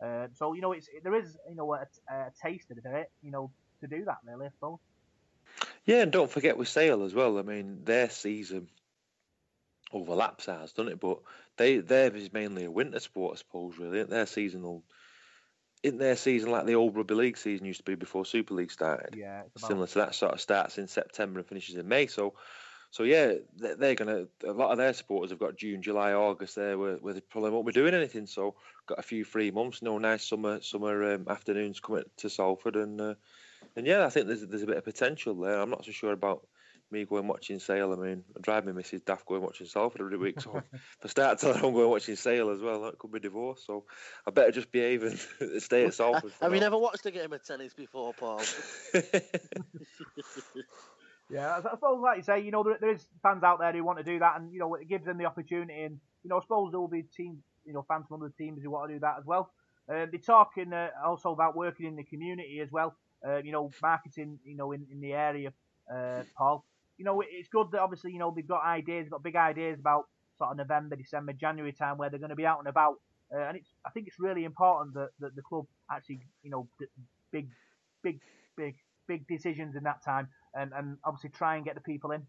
[0.00, 3.30] Uh, so you know, it's there is you know a, a taste of it, you
[3.30, 4.78] know, to do that really, I suppose.
[5.84, 7.38] Yeah, and don't forget with Sale as well.
[7.38, 8.68] I mean, their season
[9.92, 11.00] overlaps ours, doesn't it?
[11.00, 11.18] But
[11.56, 13.78] they theirs is mainly a winter sport, I suppose.
[13.78, 14.82] Really, their season.
[15.82, 18.70] In their season, like the old rugby league season used to be before Super League
[18.70, 22.06] started, yeah, similar to that sort of starts in September and finishes in May.
[22.06, 22.32] So
[22.94, 24.48] so yeah, they're going to.
[24.48, 27.50] A lot of their supporters have got June, July, August there, where, where they probably
[27.50, 28.24] won't be doing anything.
[28.26, 28.54] So
[28.86, 29.82] got a few free months.
[29.82, 33.14] No nice summer summer um, afternoons coming to Salford, and uh,
[33.76, 35.60] and yeah, I think there's there's a bit of potential there.
[35.60, 36.46] I'm not so sure about
[36.90, 37.92] me going watching Sale.
[37.92, 39.04] I mean, I drive me Mrs.
[39.04, 40.40] Daft going watching Salford every week.
[40.40, 43.20] So if I start telling her I'm going watching Sale as well, that could be
[43.20, 43.64] divorce.
[43.66, 43.84] So
[44.26, 45.18] I better just behave and
[45.62, 46.32] stay at Salford.
[46.40, 48.42] Have you never watched a game of tennis before, Paul?
[51.30, 53.82] Yeah, I suppose, like you say, you know, there, there is fans out there who
[53.82, 55.82] want to do that, and you know, it gives them the opportunity.
[55.82, 58.62] And you know, I suppose there will be teams, you know, fans from other teams
[58.62, 59.50] who want to do that as well.
[59.88, 62.94] Uh, they're talking uh, also about working in the community as well.
[63.26, 65.52] Uh, you know, marketing, you know, in, in the area,
[65.92, 66.64] uh, Paul.
[66.98, 70.06] You know, it's good that obviously, you know, they've got ideas, got big ideas about
[70.38, 73.00] sort of November, December, January time where they're going to be out and about.
[73.34, 76.68] Uh, and it's, I think it's really important that, that the club actually, you know,
[77.32, 77.48] big,
[78.02, 78.20] big,
[78.56, 78.76] big,
[79.08, 82.26] big decisions in that time and, and obviously try and get the people in.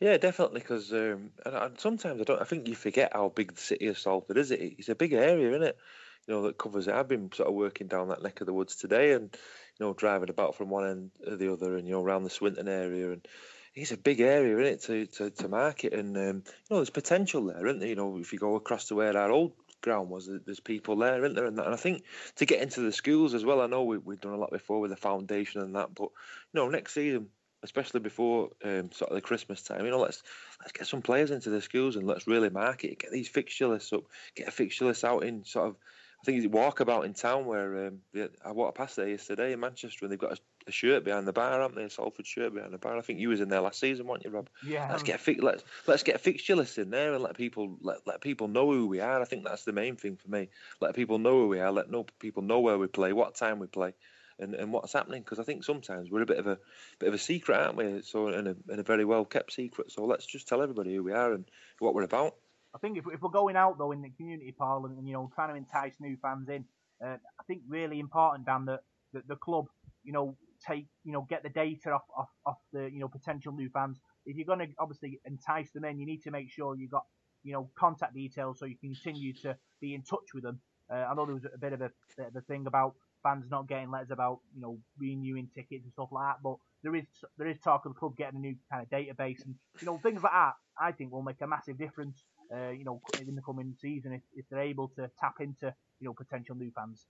[0.00, 0.60] Yeah, definitely.
[0.60, 1.30] Because um,
[1.76, 2.40] sometimes I don't.
[2.40, 4.50] I think you forget how big the city of Salford is.
[4.50, 5.78] It it's a big area, isn't it?
[6.26, 6.94] You know that covers it.
[6.94, 9.34] I've been sort of working down that neck of the woods today, and
[9.78, 12.30] you know driving about from one end to the other, and you know around the
[12.30, 13.26] Swinton area, and
[13.74, 16.90] it's a big area, isn't it, to to, to market, and um, you know there's
[16.90, 17.88] potential there, isn't there?
[17.88, 21.24] You know if you go across to where our old ground was there's people there,
[21.24, 21.46] isn't there?
[21.46, 22.02] And, and I think
[22.36, 23.60] to get into the schools as well.
[23.60, 26.10] I know we, we've done a lot before with the foundation and that, but
[26.52, 27.28] you know, next season,
[27.62, 30.22] especially before um, sort of the Christmas time, you know, let's
[30.60, 32.98] let's get some players into the schools and let's really market.
[32.98, 34.04] Get these fixture lists up.
[34.34, 35.76] Get a fixture list out in sort of
[36.20, 38.00] I think it's walkabout in town where um,
[38.44, 41.32] I walked past there yesterday in Manchester and they've got a, a, shirt behind the
[41.32, 41.84] bar, haven't they?
[41.84, 42.98] A Salford shirt behind the bar.
[42.98, 44.48] I think you was in there last season, weren't you, Rob?
[44.66, 44.88] Yeah.
[44.90, 47.78] Let's get a fi- let's let's get a fixture list in there and let people
[47.82, 49.22] let, let people know who we are.
[49.22, 50.48] I think that's the main thing for me.
[50.80, 51.70] Let people know who we are.
[51.70, 53.94] Let know people know where we play, what time we play.
[54.40, 56.60] And, and what's happening because I think sometimes we're a bit of a
[57.00, 58.02] bit of a secret, aren't we?
[58.02, 59.90] So and a, and a very well kept secret.
[59.90, 61.44] So let's just tell everybody who we are and
[61.80, 62.36] what we're about.
[62.74, 65.30] I think if, if we're going out though in the community parliament and you know
[65.34, 66.64] trying to entice new fans in,
[67.04, 68.80] uh, I think really important, Dan, that,
[69.12, 69.66] that the club,
[70.04, 73.52] you know, take, you know, get the data off, off, off the, you know, potential
[73.52, 73.98] new fans.
[74.26, 77.04] If you're going to obviously entice them in, you need to make sure you've got,
[77.44, 80.60] you know, contact details so you can continue to be in touch with them.
[80.90, 83.44] Uh, I know there was a bit of a, bit of a thing about fans
[83.50, 87.04] not getting letters about, you know, renewing tickets and stuff like that, but there is
[87.36, 89.98] there is talk of the club getting a new kind of database and you know
[89.98, 90.54] things like that.
[90.80, 92.22] I think will make a massive difference
[92.54, 96.06] uh, you know, in the coming season if, if they're able to tap into, you
[96.06, 97.06] know, potential new fans.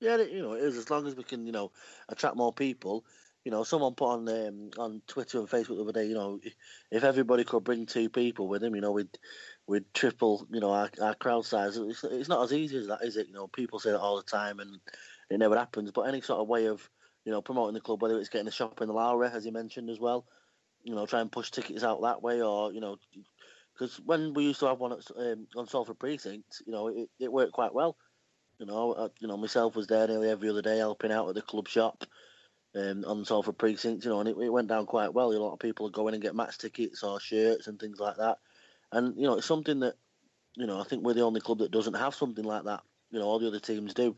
[0.00, 1.70] Yeah, you know, it is as long as we can, you know,
[2.08, 3.04] attract more people.
[3.44, 6.40] You know, someone put on um, on Twitter and Facebook the other day, you know,
[6.90, 9.18] if everybody could bring two people with them, you know, we'd
[9.66, 11.76] we'd triple, you know, our, our crowd size.
[11.76, 13.26] It's, it's not as easy as that, is it?
[13.28, 14.78] You know, people say that all the time, and
[15.30, 15.90] it never happens.
[15.90, 16.88] But any sort of way of,
[17.24, 19.52] you know, promoting the club, whether it's getting a shop in the Lowry, as you
[19.52, 20.24] mentioned as well,
[20.84, 22.96] you know, try and push tickets out that way, or you know,
[23.74, 27.08] because when we used to have one at, um, on Salford Precinct, you know, it,
[27.18, 27.96] it worked quite well.
[28.58, 31.34] You know, uh, you know, myself was there nearly every other day helping out at
[31.34, 32.04] the club shop
[32.76, 35.32] um, on Salford Precinct, you know, and it, it went down quite well.
[35.32, 38.16] A lot of people go in and get match tickets or shirts and things like
[38.16, 38.38] that.
[38.92, 39.94] And, you know, it's something that,
[40.56, 42.82] you know, I think we're the only club that doesn't have something like that.
[43.10, 44.16] You know, all the other teams do.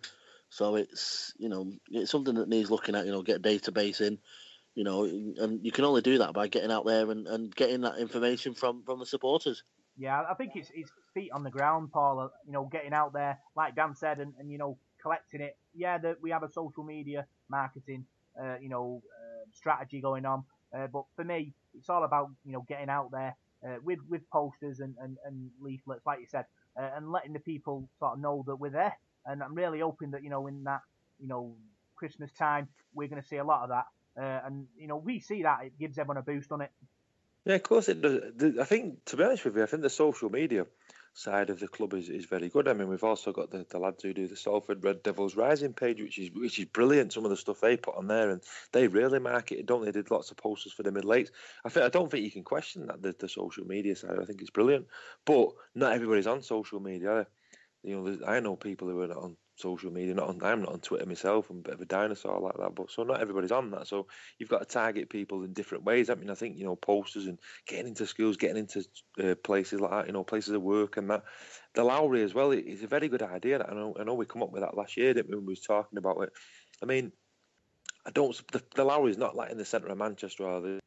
[0.50, 4.00] So it's, you know, it's something that needs looking at, you know, get a database
[4.00, 4.18] in,
[4.74, 7.82] you know, and you can only do that by getting out there and, and getting
[7.82, 9.62] that information from, from the supporters.
[9.96, 12.18] Yeah, I think it's, it's feet on the ground, Paul.
[12.18, 15.56] Uh, you know, getting out there, like Dan said, and, and you know, collecting it.
[15.74, 18.04] Yeah, that we have a social media marketing,
[18.40, 20.44] uh, you know, uh, strategy going on.
[20.76, 24.28] Uh, but for me, it's all about you know getting out there uh, with with
[24.30, 28.18] posters and, and, and leaflets, like you said, uh, and letting the people sort of
[28.18, 28.96] know that we're there.
[29.26, 30.80] And I'm really hoping that you know in that
[31.20, 31.54] you know
[31.94, 33.86] Christmas time we're going to see a lot of that.
[34.16, 36.70] Uh, and you know, we see that it gives everyone a boost on it.
[37.44, 38.20] Yeah, of course it does.
[38.60, 40.66] I think, to be honest with you, I think the social media
[41.12, 42.66] side of the club is, is very good.
[42.66, 45.72] I mean, we've also got the, the lads who do the Salford Red Devils Rising
[45.72, 47.12] page, which is which is brilliant.
[47.12, 48.40] Some of the stuff they put on there, and
[48.72, 49.92] they really market it, don't they?
[49.92, 51.30] Did lots of posters for the middle eights.
[51.64, 54.18] I think I don't think you can question that the, the social media side.
[54.20, 54.86] I think it's brilliant,
[55.24, 57.26] but not everybody's on social media.
[57.82, 60.14] You know, I know people who are not on social media.
[60.14, 61.50] Not on, I'm not on Twitter myself.
[61.50, 62.74] I'm a bit of a dinosaur like that.
[62.74, 63.86] But so not everybody's on that.
[63.86, 64.06] So
[64.38, 66.10] you've got to target people in different ways.
[66.10, 68.84] I mean, I think you know posters and getting into schools, getting into
[69.22, 70.06] uh, places like that.
[70.06, 71.24] You know, places of work and that.
[71.74, 73.64] The Lowry as well is a very good idea.
[73.64, 73.94] I know.
[73.98, 75.36] I know we come up with that last year, didn't we?
[75.36, 76.30] When we was talking about it.
[76.82, 77.12] I mean,
[78.06, 78.36] I don't.
[78.52, 80.80] The, the Lowry is not like in the centre of Manchester or the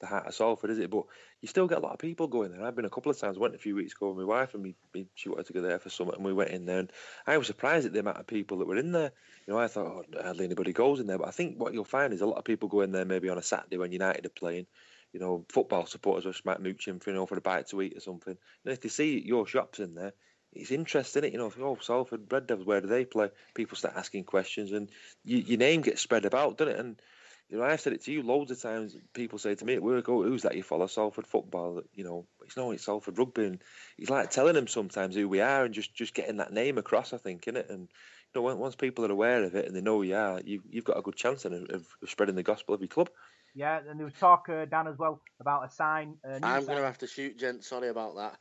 [0.00, 0.90] the heart of Salford, is it?
[0.90, 1.04] But
[1.40, 2.64] you still get a lot of people going there.
[2.64, 3.38] I've been a couple of times.
[3.38, 5.78] Went a few weeks ago with my wife, and we she wanted to go there
[5.78, 6.80] for something, and we went in there.
[6.80, 6.92] And
[7.26, 9.12] I was surprised at the amount of people that were in there.
[9.46, 11.84] You know, I thought oh, hardly anybody goes in there, but I think what you'll
[11.84, 14.26] find is a lot of people go in there maybe on a Saturday when United
[14.26, 14.66] are playing.
[15.12, 17.96] You know, football supporters just might mooch for you know for a bite to eat
[17.96, 18.36] or something.
[18.64, 20.12] And if they see your shops in there,
[20.54, 21.52] it's interesting, it you know.
[21.60, 23.30] Oh, Salford Red Devils, where do they play?
[23.54, 24.90] People start asking questions, and
[25.24, 26.80] you, your name gets spread about, doesn't it?
[26.80, 27.00] And
[27.48, 28.96] you know, I've said it to you loads of times.
[29.12, 30.86] People say to me at work, "Oh, who's that you follow?
[30.86, 33.44] Salford football." You know, it's no, it's Salford rugby.
[33.44, 33.62] And
[33.98, 37.12] it's like telling them sometimes who we are and just just getting that name across.
[37.12, 37.88] I think, in it, and
[38.34, 40.64] you know, once people are aware of it and they know who you are, you've
[40.70, 43.10] you've got a good chance of, of spreading the gospel of your club.
[43.54, 46.16] Yeah, and there was talk, uh, Dan, as well about a sign.
[46.24, 47.62] I'm going to have to shoot, gent.
[47.62, 48.38] Sorry about that.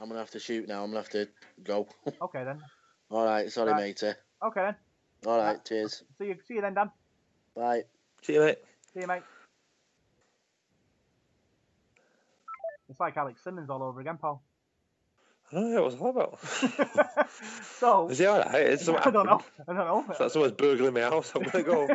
[0.00, 0.82] I'm going to have to shoot now.
[0.82, 1.28] I'm going to have to
[1.62, 1.86] go.
[2.22, 2.58] okay then.
[3.10, 3.82] All right, sorry, right.
[3.82, 4.12] matey.
[4.42, 4.76] Okay then.
[5.26, 6.02] All right, right, cheers.
[6.18, 6.36] See you.
[6.48, 6.90] See you then, Dan.
[7.54, 7.82] Bye.
[8.22, 8.58] See you, mate.
[8.94, 9.22] See you, mate.
[12.88, 14.42] It's like Alex Simmons all over again, Paul.
[15.52, 16.38] I don't know what was all about.
[17.78, 18.66] so is he all right?
[18.68, 19.42] Is I don't know.
[19.66, 20.14] I don't know.
[20.16, 21.32] So someone's burgling my house.
[21.34, 21.88] I'm gonna go.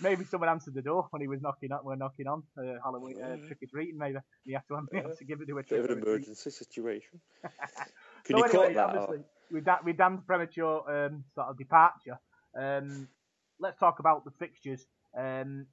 [0.00, 1.84] maybe someone answered the door when he was knocking up.
[1.84, 3.98] We're knocking on uh, Halloween uh, trick or treating.
[3.98, 5.02] Maybe he had to, yeah.
[5.02, 5.62] to give it to a.
[5.62, 7.20] Bit of an emergency situation.
[8.24, 8.86] Can so you anyway, that?
[8.86, 12.18] Obviously, with that, with Dan's premature um, sort of departure,
[12.58, 13.08] um,
[13.60, 14.86] let's talk about the fixtures.
[15.14, 15.66] Um,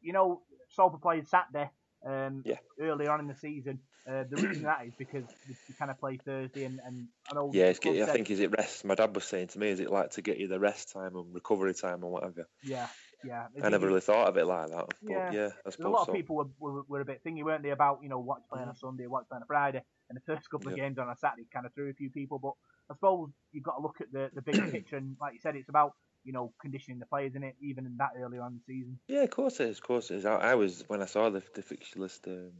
[0.00, 0.40] you know,
[0.70, 1.70] Salford played Saturday.
[2.06, 2.56] um, Yeah.
[2.80, 3.80] earlier on in the season.
[4.08, 7.50] Uh, the reason that is because you, kind of play Thursday and, and I know
[7.52, 8.84] Yeah, club I think is it rest.
[8.84, 11.16] My dad was saying to me, is it like to get you the rest time
[11.16, 12.48] and recovery time and whatever?
[12.62, 12.86] yeah,
[13.24, 13.46] yeah.
[13.62, 14.86] I never really thought of it like that.
[15.06, 15.32] But Yeah.
[15.32, 16.12] yeah, I suppose a lot so.
[16.12, 18.68] of people were, were, were a bit thingy, weren't they, about you know what's playing
[18.68, 20.84] on a Sunday, what's playing on a Friday, and the first couple of Yeah.
[20.84, 22.38] games on a Saturday kind of threw a few people.
[22.38, 22.52] But
[22.90, 25.56] I suppose you've got to look at the the bigger picture, and like you said,
[25.56, 25.92] it's about
[26.24, 28.98] you know conditioning the players in it, even in that early on in the season.
[29.08, 29.78] Yeah, of course it is.
[29.78, 30.26] Of course it is.
[30.26, 32.52] I, I was when I saw the, the fixture list um,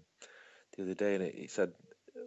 [0.77, 1.73] the other day, and it, it said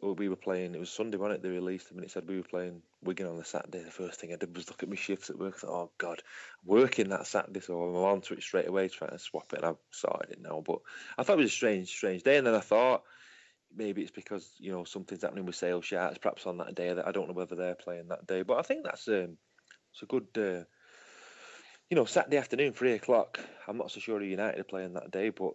[0.01, 0.75] well, we were playing.
[0.75, 1.43] It was Sunday, wasn't it?
[1.43, 3.83] They released them, and it said we were playing Wigan on the Saturday.
[3.83, 5.55] The first thing I did was look at my shifts at work.
[5.57, 6.23] I thought, oh God,
[6.65, 9.57] working that Saturday, so I'm on to it straight away, trying to swap it.
[9.57, 10.79] And I've started it now, but
[11.17, 13.03] I thought it was a strange, strange day, and then I thought.
[13.75, 16.93] Maybe it's because you know something's happening with Sale Sharks, perhaps on that day.
[16.93, 19.35] That I don't know whether they're playing that day, but I think that's um,
[19.91, 20.63] it's a good uh,
[21.89, 23.39] you know, Saturday afternoon, three o'clock.
[23.67, 25.53] I'm not so sure United are playing that day, but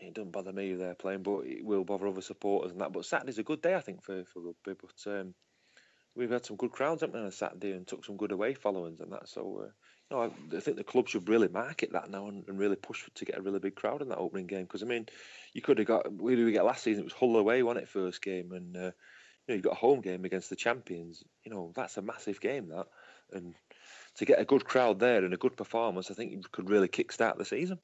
[0.00, 2.92] it doesn't bother me they're playing, but it will bother other supporters and that.
[2.92, 4.80] But Saturday's a good day, I think, for, for rugby.
[4.80, 5.34] But um,
[6.14, 9.00] we've had some good crowds, we, on a Saturday and took some good away followings
[9.00, 9.28] and that.
[9.28, 9.70] So, uh,
[10.10, 12.76] you know, I, I think the club should really market that now and, and really
[12.76, 14.62] push to get a really big crowd in that opening game.
[14.62, 15.06] Because, I mean,
[15.52, 17.02] you could have got, where did we get last season?
[17.02, 18.52] It was Hull away, wasn't it, first game?
[18.52, 21.22] And, uh, you know, you've got a home game against the champions.
[21.44, 22.86] You know, that's a massive game, that.
[23.32, 23.54] And
[24.16, 26.88] to get a good crowd there and a good performance, I think you could really
[26.88, 27.78] kick-start the season.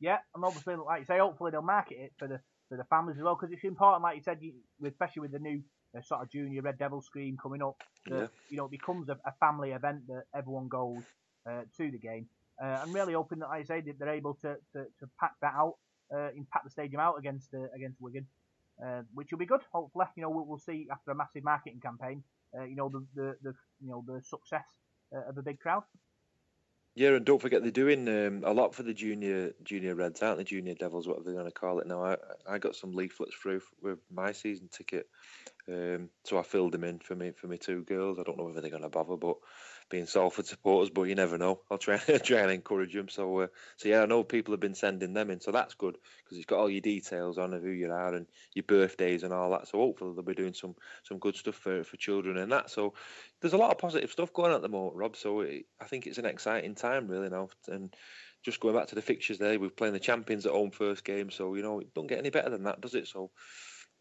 [0.00, 3.16] Yeah, and obviously, like you say, hopefully they'll market it for the for the families
[3.18, 4.52] as well, because it's important, like you said, you,
[4.86, 5.60] especially with the new
[5.96, 8.26] uh, sort of junior Red Devil scheme coming up, that Yeah.
[8.48, 11.02] you know it becomes a, a family event that everyone goes
[11.48, 12.28] uh, to the game.
[12.62, 15.32] Uh, I'm really hoping that, like I say, that they're able to, to, to pack
[15.40, 15.76] that out,
[16.14, 18.26] uh, and pack the stadium out against uh, against Wigan,
[18.84, 19.62] uh, which will be good.
[19.72, 22.22] Hopefully, you know we'll, we'll see after a massive marketing campaign,
[22.58, 24.64] uh, you know the, the, the you know the success
[25.14, 25.82] uh, of a big crowd.
[27.00, 30.36] Yeah, and don't forget they're doing um, a lot for the junior junior Reds, aren't
[30.36, 30.44] they?
[30.44, 32.04] Junior Devils, whatever they're going to call it now.
[32.04, 35.08] I I got some leaflets through with my season ticket,
[35.66, 38.18] um, so I filled them in for me for my two girls.
[38.18, 39.36] I don't know whether they're going to bother, but
[39.90, 41.60] being Salford supporters, but you never know.
[41.70, 43.08] I'll try try and encourage them.
[43.08, 45.98] So uh, so yeah, I know people have been sending them in, so that's good
[46.24, 49.32] because it's got all your details on of who you are and your birthdays and
[49.32, 49.68] all that.
[49.68, 52.70] So hopefully they'll be doing some some good stuff for for children and that.
[52.70, 52.94] So
[53.40, 55.16] there's a lot of positive stuff going on at the moment, Rob.
[55.16, 57.48] So it, I think it's an exciting time really now.
[57.68, 57.94] And
[58.42, 61.30] just going back to the fixtures there, we're playing the champions at home first game,
[61.30, 63.08] so you know it don't get any better than that, does it?
[63.08, 63.30] So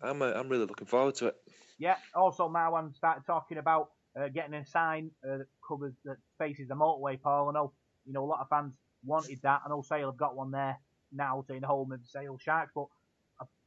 [0.02, 1.36] I'm uh, I'm really looking forward to it.
[1.78, 1.96] Yeah.
[2.14, 6.76] Also, Marwan started talking about uh, getting a sign uh, that covers that faces the
[6.76, 7.20] motorway.
[7.22, 7.74] Paul, I know
[8.06, 9.62] you know a lot of fans wanted that.
[9.66, 10.78] I know Sale have got one there
[11.12, 12.86] now saying home of Sale Sharks, but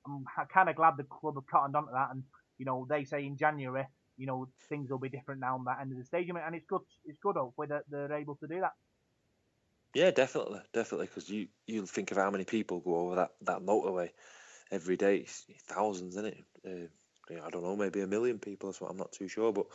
[0.07, 2.09] I'm kind of glad the club have cottoned onto that.
[2.13, 2.23] And
[2.59, 5.81] you know they say in January, you know things will be different now on that
[5.81, 6.83] end of the stadium, and it's good.
[7.05, 8.73] It's good hopefully that they're able to do that.
[9.95, 13.61] Yeah, definitely, definitely, because you you think of how many people go over that, that
[13.61, 14.11] motorway
[14.71, 15.27] every day,
[15.69, 16.45] thousands, isn't it?
[16.67, 16.89] Uh,
[17.33, 18.93] you know, I don't know, maybe a million people or something.
[18.93, 19.67] I'm not too sure, but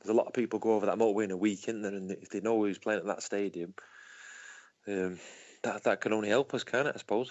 [0.00, 1.92] there's a lot of people go over that motorway in a week, isn't there?
[1.92, 3.74] And if they know who's playing at that stadium,
[4.88, 5.18] um,
[5.62, 6.94] that that can only help us, can it?
[6.94, 7.30] I suppose.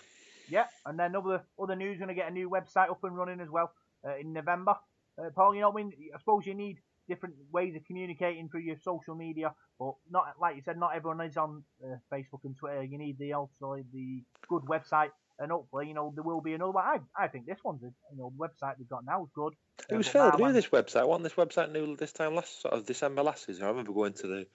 [0.49, 3.41] Yeah, and then other other news going to get a new website up and running
[3.41, 3.71] as well
[4.07, 4.75] uh, in November.
[5.17, 8.61] Uh, Paul, you know, I mean, I suppose you need different ways of communicating through
[8.61, 12.55] your social media, but not like you said, not everyone is on uh, Facebook and
[12.57, 12.83] Twitter.
[12.83, 15.09] You need the also the good website,
[15.41, 16.77] and hopefully, you know, there will be another.
[16.77, 19.53] I I think this one's a, you know website we've got now is good.
[19.89, 21.07] It was um, fairly new this website.
[21.07, 23.65] Wasn't this website new this time last sort of December last season?
[23.65, 24.47] I remember going to the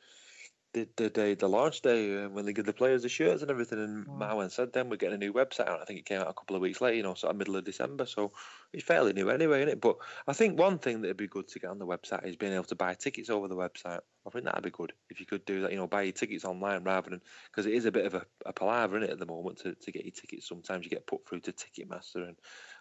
[0.76, 3.50] the, the day the launch day uh, when they give the players the shirts and
[3.50, 4.18] everything, and Mm.
[4.18, 5.80] Marwan said then we're getting a new website out.
[5.80, 7.56] I think it came out a couple of weeks later, you know, sort of middle
[7.56, 8.04] of December.
[8.06, 8.32] So
[8.72, 9.80] it's fairly new anyway, isn't it?
[9.80, 12.52] But I think one thing that'd be good to get on the website is being
[12.52, 14.00] able to buy tickets over the website.
[14.26, 15.70] I think that'd be good if you could do that.
[15.70, 17.20] You know, buy your tickets online rather than
[17.50, 19.74] because it is a bit of a, a palaver in it at the moment to,
[19.74, 20.48] to get your tickets.
[20.48, 22.36] Sometimes you get put through to Ticketmaster and,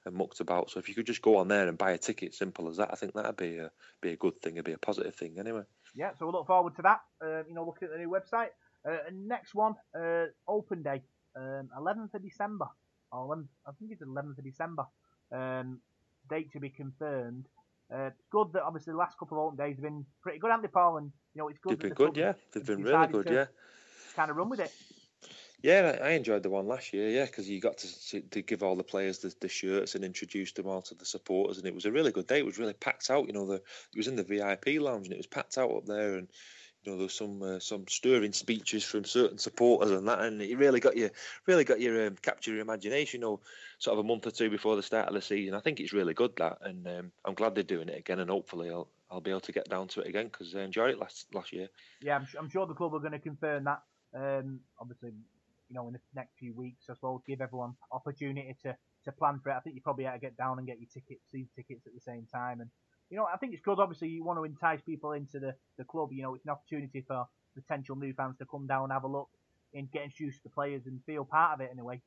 [0.06, 0.70] and mucked about.
[0.70, 2.90] So if you could just go on there and buy a ticket, simple as that,
[2.92, 4.54] I think that'd be a be a good thing.
[4.54, 5.64] It'd be a positive thing anyway.
[5.96, 7.00] Yeah, so we look forward to that.
[7.24, 8.50] Uh, you know, looking at the new website.
[8.88, 11.02] Uh, and next one, uh, Open Day,
[11.36, 12.68] um, 11th of December.
[13.12, 14.86] Or 11th, I think it's 11th of December.
[15.32, 15.80] Um,
[16.30, 17.46] date to be confirmed.
[17.94, 20.50] Uh, it's good that obviously the last couple of Open Days have been pretty good,
[20.50, 20.98] haven't they, Paul?
[20.98, 21.74] And you know, it's good.
[21.74, 22.34] They've been good, yeah.
[22.52, 23.46] They've been really good, yeah.
[24.16, 24.72] Kind of run with it.
[25.66, 27.10] Yeah, I enjoyed the one last year.
[27.10, 30.52] Yeah, because you got to to give all the players the, the shirts and introduce
[30.52, 32.38] them all to the supporters, and it was a really good day.
[32.38, 33.26] It was really packed out.
[33.26, 35.88] You know, the it was in the VIP lounge, and it was packed out up
[35.88, 36.28] there, and
[36.84, 40.40] you know there was some uh, some stirring speeches from certain supporters and that, and
[40.40, 41.10] it really got you
[41.48, 43.22] really got your um, capture your imagination.
[43.22, 43.40] You know,
[43.80, 45.56] sort of a month or two before the start of the season.
[45.56, 48.30] I think it's really good that, and um, I'm glad they're doing it again, and
[48.30, 51.00] hopefully I'll I'll be able to get down to it again because I enjoyed it
[51.00, 51.70] last last year.
[52.04, 53.82] Yeah, I'm, I'm sure the club are going to confirm that.
[54.14, 55.12] Um, obviously,
[55.70, 59.40] you know, in the next few weeks, I suppose, give everyone opportunity to, to plan
[59.44, 59.56] for it.
[59.56, 61.94] I think you probably have to get down and get your tickets, season tickets at
[61.94, 62.62] the same time.
[62.62, 62.70] And
[63.10, 63.80] you know, I think it's good.
[63.80, 66.10] Obviously, you want to entice people into the, the club.
[66.12, 69.08] You know, it's an opportunity for potential new fans to come down, and have a
[69.08, 69.30] look,
[69.74, 72.02] and get introduced to the players and feel part of it in a way.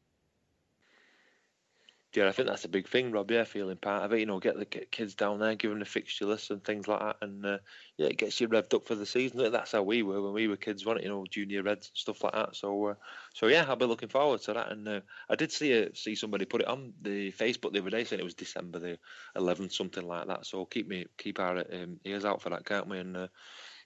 [2.14, 3.30] Yeah, I think that's a big thing, Rob.
[3.30, 4.20] Yeah, feeling part of it.
[4.20, 7.00] You know, get the kids down there, give them the fixture list and things like
[7.00, 7.59] that, and uh,
[7.98, 9.52] yeah, it gets you revved up for the season.
[9.52, 11.04] That's how we were when we were kids, wasn't it?
[11.04, 12.56] You know, junior reds and stuff like that.
[12.56, 12.94] So, uh,
[13.34, 14.72] so yeah, I'll be looking forward to that.
[14.72, 17.90] And uh, I did see a, see somebody put it on the Facebook the other
[17.90, 18.98] day saying it was December the
[19.36, 20.46] 11th, something like that.
[20.46, 23.00] So keep me keep our um, ears out for that, can't we?
[23.00, 23.28] And uh,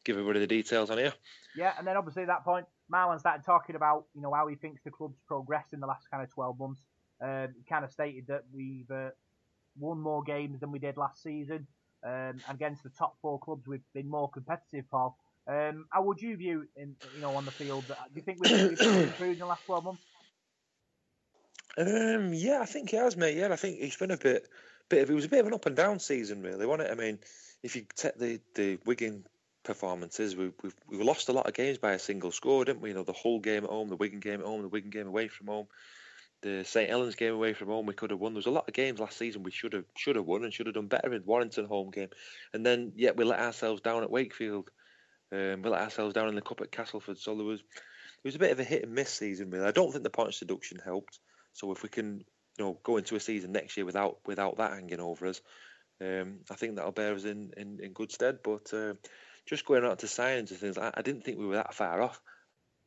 [0.04, 1.12] give everybody the details on here.
[1.56, 4.54] Yeah, and then obviously at that point, Marwan started talking about you know how he
[4.54, 6.82] thinks the club's progressed in the last kind of 12 months
[7.22, 9.10] um, kind of stated that we've uh,
[9.78, 11.66] won more games than we did last season.
[12.04, 15.16] Um, against the top four clubs, we've been more competitive, Paul.
[15.46, 17.84] Um, how would you view, in, you know, on the field?
[17.86, 20.02] Do you think we've, we've improved in the last twelve months?
[21.78, 23.36] Um, yeah, I think he has, mate.
[23.36, 24.48] Yeah, I think it's been a bit,
[24.88, 26.92] bit of it was a bit of an up and down season, really, wasn't it?
[26.92, 27.18] I mean,
[27.62, 29.24] if you take the the Wigan
[29.62, 32.90] performances, we we've we lost a lot of games by a single score, didn't we?
[32.90, 35.06] You know, the whole game at home, the Wigan game at home, the Wigan game
[35.06, 35.66] away from home
[36.42, 38.34] the St Helens game away from home we could have won.
[38.34, 40.52] There was a lot of games last season we should have should have won and
[40.52, 42.08] should have done better in Warrington home game,
[42.52, 44.70] and then yet we let ourselves down at Wakefield.
[45.32, 47.18] Um, we let ourselves down in the cup at Castleford.
[47.18, 49.66] So there was it was a bit of a hit and miss season really.
[49.66, 51.18] I don't think the points deduction helped.
[51.52, 52.24] So if we can
[52.58, 55.40] you know go into a season next year without without that hanging over us,
[56.00, 58.38] um, I think that'll bear us in in, in good stead.
[58.42, 58.94] But uh,
[59.46, 62.02] just going out to signings and things, I, I didn't think we were that far
[62.02, 62.20] off.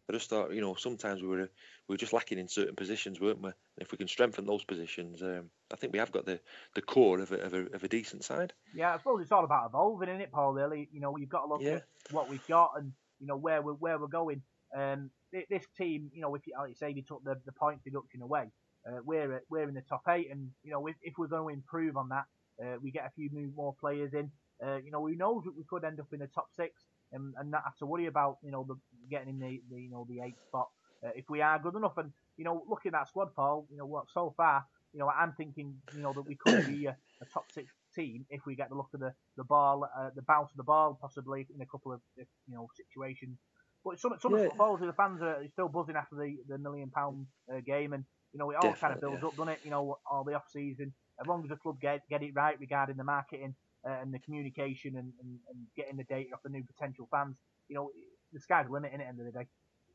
[0.10, 1.50] I just thought, you know, sometimes we were
[1.88, 3.50] we were just lacking in certain positions, weren't we?
[3.50, 6.40] And if we can strengthen those positions, um, I think we have got the,
[6.76, 8.54] the core of a, of, a, of a decent side.
[8.76, 10.54] Yeah, I suppose it's all about evolving, isn't it, Paul?
[10.54, 11.76] Really, you know, you've got to look yeah.
[11.76, 14.42] at what we've got and you know where we're where we're going.
[14.76, 18.22] Um, this team, you know, if you like say you took the, the point deduction
[18.22, 18.52] away,
[18.88, 21.60] uh, we're we're in the top eight, and you know if, if we're going to
[21.60, 22.26] improve on that,
[22.64, 24.32] uh, we get a few more players in.
[24.66, 27.34] Uh, you know, we know that we could end up in the top six and,
[27.38, 28.76] and not have to worry about you know the
[29.10, 30.68] getting in the, the you know the eighth spot
[31.06, 31.98] uh, if we are good enough.
[31.98, 35.10] And you know, looking at that squad, Paul, you know what so far, you know,
[35.10, 38.56] I'm thinking you know that we could be a, a top six team if we
[38.56, 41.62] get the look of the the ball, uh, the bounce of the ball, possibly in
[41.62, 43.38] a couple of you know situations.
[43.84, 44.48] But some some yeah.
[44.60, 48.04] of the fans are still buzzing after the, the million pound uh, game, and
[48.34, 49.28] you know it all Definitely, kind of builds yeah.
[49.28, 49.60] up, doesn't it?
[49.64, 50.94] You know, all the off season.
[51.20, 53.56] As long as the club get get it right regarding the marketing,
[53.86, 57.36] uh, and the communication and, and, and, getting the data off the new potential fans,
[57.68, 57.92] you know,
[58.34, 59.48] the sky's the limit in the end of the day.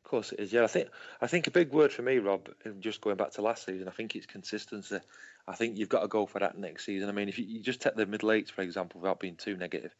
[0.04, 0.52] Of course it is.
[0.52, 0.88] Yeah, I think
[1.20, 3.90] I think a big word for me, Rob, just going back to last season, I
[3.90, 4.98] think it's consistency.
[5.46, 7.08] I think you've got to go for that next season.
[7.08, 9.56] I mean, if you, you just take the middle eights, for example, without being too
[9.56, 9.94] negative,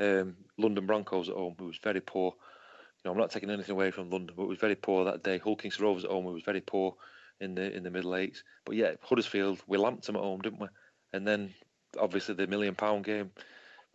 [0.00, 2.32] um, London Broncos at home, who was very poor.
[2.34, 5.22] You know, I'm not taking anything away from London, but it was very poor that
[5.22, 5.38] day.
[5.38, 6.94] Hull Kingston Rovers at home, who was very poor
[7.40, 8.44] in the in the middle eights.
[8.64, 10.68] But yeah, Huddersfield, we lamped them at home, didn't we?
[11.12, 11.52] And then
[12.00, 13.30] obviously the million pound game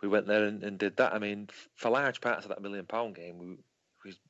[0.02, 1.14] we went there and, and, did that.
[1.14, 3.58] I mean, for large parts of that million pound game, we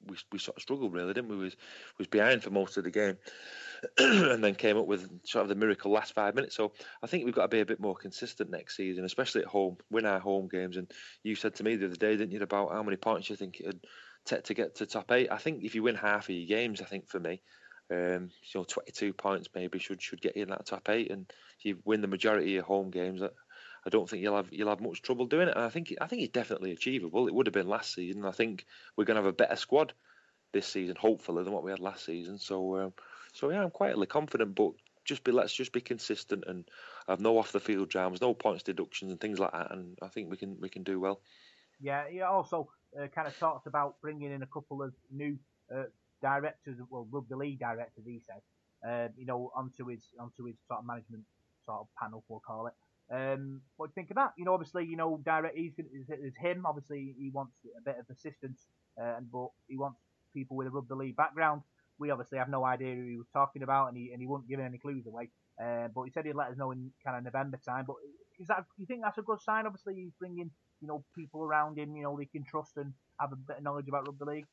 [0.07, 1.37] we, we, sort of struggled really, didn't we?
[1.37, 1.43] we?
[1.45, 1.55] Was
[1.97, 3.17] was behind for most of the game,
[3.97, 6.55] and then came up with sort of the miracle last five minutes.
[6.55, 6.71] So
[7.03, 9.77] I think we've got to be a bit more consistent next season, especially at home,
[9.91, 10.77] win our home games.
[10.77, 10.89] And
[11.23, 13.59] you said to me the other day, didn't you, about how many points you think
[13.59, 13.85] it'd
[14.25, 15.31] take to get to top eight?
[15.31, 17.41] I think if you win half of your games, I think for me.
[17.89, 21.25] Um, you know, 22 points maybe should should get you in that top eight, and
[21.57, 23.21] if you win the majority of your home games,
[23.87, 25.55] I don't think you'll have you'll have much trouble doing it.
[25.55, 27.27] And I think I think it's definitely achievable.
[27.27, 28.25] It would have been last season.
[28.25, 28.65] I think
[28.97, 29.93] we're going to have a better squad
[30.51, 32.37] this season, hopefully, than what we had last season.
[32.37, 32.93] So, um,
[33.31, 34.55] so yeah, I'm quietly confident.
[34.55, 34.71] But
[35.05, 36.65] just be let's just be consistent and
[37.07, 39.71] have no off the field dramas, no points deductions and things like that.
[39.71, 41.21] And I think we can we can do well.
[41.79, 42.67] Yeah, he also
[43.01, 45.37] uh, kind of talked about bringing in a couple of new
[45.73, 45.83] uh,
[46.21, 48.41] directors, well, rugby league directors, he said,
[48.85, 51.23] uh, you know, onto his onto his sort of management
[51.65, 52.73] sort of panel, we'll call it.
[53.11, 54.33] Um, what do you think of that?
[54.37, 56.65] You know, obviously, you know, direct he's is him.
[56.65, 58.67] Obviously, he wants a bit of assistance,
[59.01, 59.99] uh, but he wants
[60.33, 61.61] people with a rugby league background.
[61.99, 64.49] We obviously have no idea who he was talking about, and he and he wouldn't
[64.49, 65.29] give any clues away.
[65.61, 67.85] Uh, but he said he'd let us know in kind of November time.
[67.87, 67.95] But
[68.39, 69.65] is that you think that's a good sign?
[69.65, 70.51] Obviously, he's bringing
[70.81, 73.63] you know people around him, you know, they can trust and have a bit of
[73.63, 74.45] knowledge about rugby league.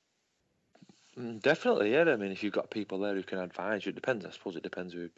[1.18, 2.02] Mm, definitely, yeah.
[2.02, 4.24] I mean, if you've got people there who can advise you, it depends.
[4.24, 5.10] I suppose it depends who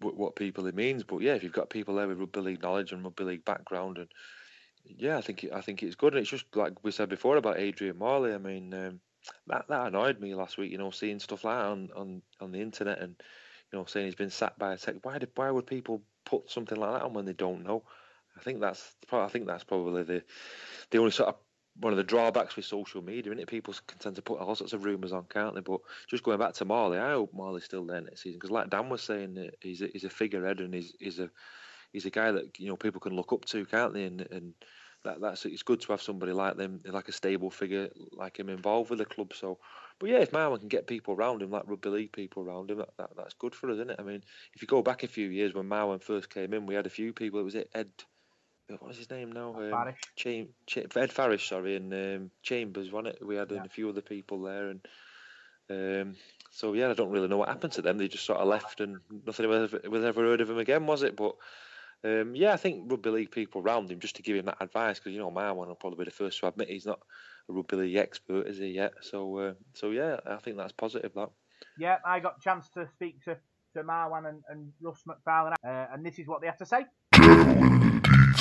[0.00, 1.04] what people it means.
[1.04, 3.98] But yeah, if you've got people there with rugby league knowledge and rugby league background,
[3.98, 4.08] and
[4.84, 6.14] yeah, I think I think it's good.
[6.14, 8.34] And it's just like we said before about Adrian Morley.
[8.34, 9.00] I mean, um,
[9.46, 10.72] that that annoyed me last week.
[10.72, 13.16] You know, seeing stuff like on, on, on the internet and
[13.72, 14.96] you know saying he's been sacked by a tech.
[15.02, 17.82] Why did why would people put something like that on when they don't know?
[18.36, 20.22] I think that's I think that's probably the
[20.90, 21.36] the only sort of
[21.80, 23.48] one of the drawbacks with social media, isn't it?
[23.48, 25.60] People can tend to put all sorts of rumours on, can't they?
[25.60, 28.70] But just going back to Morley, I hope Morley's still there next season because, like
[28.70, 31.30] Dan was saying, uh, he's a, he's a figurehead and he's he's a
[31.92, 34.04] he's a guy that you know people can look up to, can't they?
[34.04, 34.54] And, and
[35.04, 38.48] that that's it's good to have somebody like them, like a stable figure like him
[38.48, 39.32] involved with the club.
[39.34, 39.58] So,
[39.98, 42.78] but yeah, if Marwan can get people around him, like rugby league people around him,
[42.78, 43.96] that, that that's good for us, isn't it?
[43.98, 44.22] I mean,
[44.54, 46.90] if you go back a few years when Marwan first came in, we had a
[46.90, 47.40] few people.
[47.40, 47.90] It was it Ed.
[48.68, 49.54] What was his name now?
[49.54, 50.00] Um, Farish.
[50.16, 53.26] Cham- Ch- Ed Farish, sorry, and um, Chambers, wasn't it?
[53.26, 53.64] We had Yeah.
[53.64, 54.80] a few other people there, and
[55.70, 56.16] um,
[56.50, 57.98] so yeah, I don't really know what happened to them.
[57.98, 60.86] They just sort of left, and nothing was ever, was ever heard of them again,
[60.86, 61.16] was it?
[61.16, 61.36] But
[62.04, 64.98] um, yeah, I think rugby league people around him just to give him that advice
[64.98, 67.00] because you know Marwan will probably be the first to admit he's not
[67.48, 68.92] a rugby league expert, is he yet?
[69.00, 71.12] So uh, so yeah, I think that's positive.
[71.14, 71.30] That
[71.78, 73.36] Yeah, I got a chance to speak to,
[73.74, 76.84] to Marwan and, and Russ McFarlane, uh, and this is what they had to say.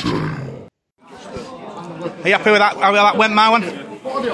[0.05, 0.11] Are
[2.27, 2.77] you happy with that?
[2.77, 3.85] How that went, Marwan?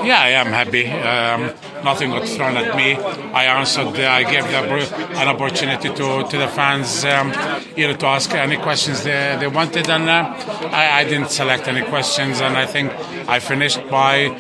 [0.06, 0.88] Yeah, I am happy.
[0.88, 1.54] Um,
[1.84, 2.94] nothing got thrown at me.
[2.94, 3.88] I answered.
[3.98, 7.32] Uh, I gave the, an opportunity to, to the fans um,
[7.76, 10.36] either to ask any questions they, they wanted, and uh,
[10.72, 12.42] I, I didn't select any questions.
[12.42, 12.92] And I think
[13.28, 14.38] I finished by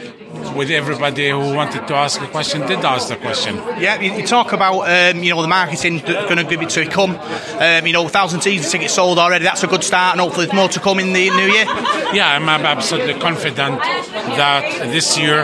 [0.56, 3.56] with everybody who wanted to ask a question did ask the question.
[3.56, 6.70] Yeah, you, you talk about um, you know the marketing that's going to give it
[6.72, 7.12] to come.
[7.12, 9.44] Um, you know, thousand season tickets sold already.
[9.44, 11.66] That's a good start, and hopefully there's more to come in the new year.
[12.14, 15.44] Yeah, I'm, I'm absolutely confident that this year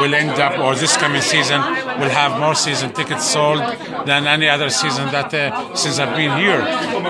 [0.00, 1.60] will end up, or this coming season
[1.98, 3.58] will have more season tickets sold
[4.06, 6.60] than any other season that uh, since I've been here.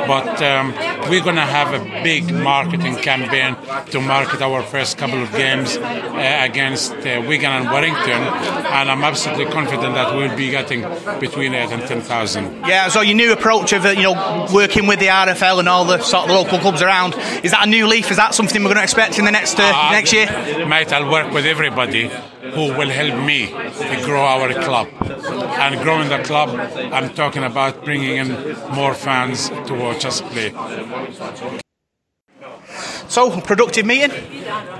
[0.06, 0.72] But um,
[1.10, 3.56] we're going to have a big marketing campaign
[3.90, 8.22] to market our first couple of games uh, against uh, Wigan and Warrington,
[8.78, 10.82] and I'm absolutely confident that we'll be getting
[11.20, 12.44] between eight and ten thousand.
[12.66, 15.84] Yeah, so your new approach of uh, you know working with the RFL and all
[15.84, 18.10] the sort of local clubs around is that a new leaf?
[18.10, 20.26] Is that something we're going to expect in the next uh, next year?
[20.66, 22.10] Mate, I'll work with everybody
[22.54, 24.73] who will help me to grow our club.
[24.74, 26.50] And growing the club,
[26.92, 28.28] I'm talking about bringing in
[28.74, 30.52] more fans to watch us play.
[33.08, 34.10] So productive meeting.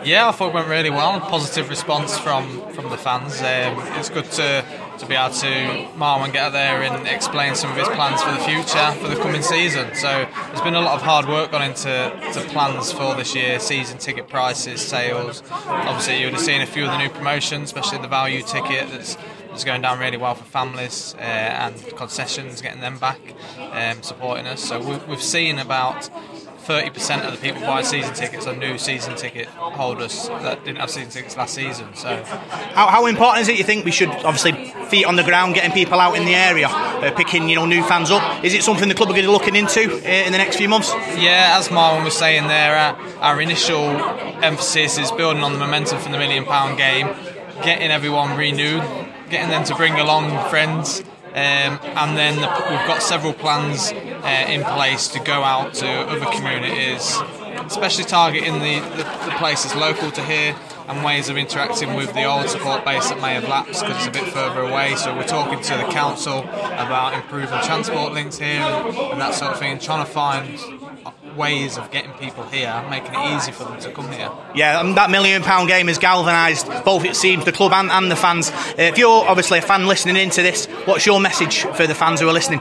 [0.04, 1.20] Yeah, I thought it went really well.
[1.20, 3.40] Positive response from from the fans.
[3.40, 4.64] Um, it's good to
[4.98, 5.46] to be able to
[5.96, 9.16] Marwan get out there and explain some of his plans for the future for the
[9.16, 9.94] coming season.
[9.94, 11.84] So there's been a lot of hard work gone into
[12.32, 15.42] to plans for this year, season ticket prices, sales.
[15.50, 18.90] Obviously, you would have seen a few of the new promotions, especially the value ticket
[18.90, 19.16] that's
[19.54, 23.20] that's going down really well for families uh, and concessions, getting them back,
[23.70, 24.60] um, supporting us.
[24.60, 26.10] So we've, we've seen about
[26.66, 30.90] 30% of the people buy season tickets are new season ticket holders that didn't have
[30.90, 31.94] season tickets last season.
[31.94, 32.20] So
[32.74, 33.56] How, how important is it?
[33.56, 36.66] You think we should obviously feet on the ground, getting people out in the area,
[36.66, 38.44] uh, picking you know new fans up.
[38.44, 40.56] Is it something the club are going to be looking into uh, in the next
[40.56, 40.92] few months?
[41.16, 43.84] yeah, as Marwan was saying there, our, our initial
[44.42, 47.06] emphasis is building on the momentum from the million pound game,
[47.62, 48.82] getting everyone renewed,
[49.30, 51.02] getting them to bring along friends.
[51.34, 55.86] Um, and then the, we've got several plans uh, in place to go out to
[55.86, 57.18] other communities,
[57.66, 60.54] especially targeting the, the, the places local to here
[60.86, 64.16] and ways of interacting with the old support base that may have lapsed because it's
[64.16, 64.94] a bit further away.
[64.96, 69.52] So we're talking to the council about improving transport links here and, and that sort
[69.52, 70.58] of thing, trying to find
[71.36, 74.30] ways of getting people here, making it easy for them to come here.
[74.54, 78.10] Yeah, um, that million pound game has galvanised both, it seems, the club and, and
[78.10, 78.50] the fans.
[78.50, 82.20] Uh, if you're obviously a fan listening into this, what's your message for the fans
[82.20, 82.60] who are listening?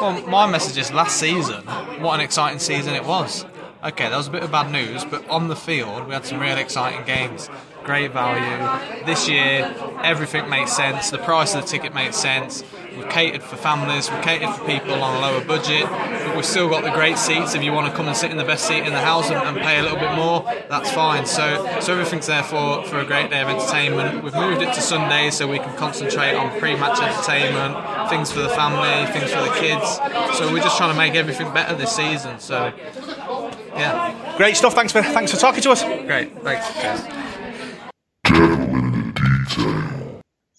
[0.00, 1.62] Well, my message is last season,
[2.00, 3.44] what an exciting season it was.
[3.82, 6.40] Okay, that was a bit of bad news, but on the field, we had some
[6.40, 7.50] really exciting games.
[7.84, 9.04] Great value.
[9.04, 11.10] This year, everything makes sense.
[11.10, 12.64] The price of the ticket makes sense.
[12.96, 16.68] We've catered for families, we've catered for people on a lower budget, but we've still
[16.68, 17.54] got the great seats.
[17.56, 19.36] If you want to come and sit in the best seat in the house and,
[19.36, 21.26] and pay a little bit more, that's fine.
[21.26, 24.22] So, so everything's there for, for a great day of entertainment.
[24.22, 28.48] We've moved it to Sunday so we can concentrate on pre-match entertainment, things for the
[28.50, 29.96] family, things for the kids.
[30.38, 32.38] So we're just trying to make everything better this season.
[32.38, 32.72] So,
[33.74, 34.74] yeah, Great stuff.
[34.74, 35.82] Thanks for thanks for talking to us.
[35.82, 36.36] great.
[36.42, 37.23] Thanks.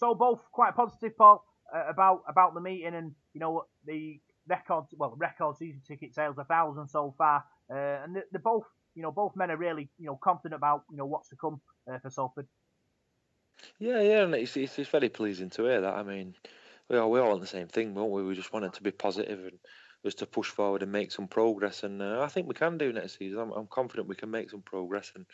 [0.05, 1.43] So both quite positive, Paul,
[1.75, 6.37] uh, about about the meeting and you know the record well record season ticket sales
[6.37, 10.05] a thousand so far, uh, and they're, both you know both men are really you
[10.05, 11.59] know confident about you know what's to come
[11.91, 12.45] uh, for Salford.
[13.79, 15.95] Yeah, yeah, and it's, it's it's very pleasing to hear that.
[15.95, 16.35] I mean,
[16.87, 18.21] we all we all on the same thing, won't we?
[18.21, 19.57] We just want it to be positive and
[20.03, 21.81] just to push forward and make some progress.
[21.81, 23.39] And uh, I think we can do next season.
[23.39, 25.25] I'm, I'm confident we can make some progress and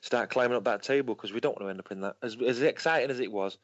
[0.00, 2.16] start climbing up that table because we don't want to end up in that.
[2.22, 3.58] As as exciting as it was,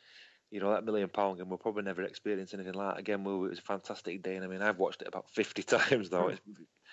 [0.51, 3.25] you know, that million pound game, we'll probably never experience anything like that again.
[3.25, 3.47] Will we?
[3.47, 6.29] it was a fantastic day, and I mean, I've watched it about fifty times now.
[6.29, 6.41] It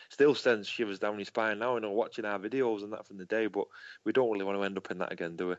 [0.10, 3.18] still sends shivers down your spine now, you know, watching our videos and that from
[3.18, 3.48] the day.
[3.48, 3.66] But
[4.06, 5.56] we don't really want to end up in that again, do we?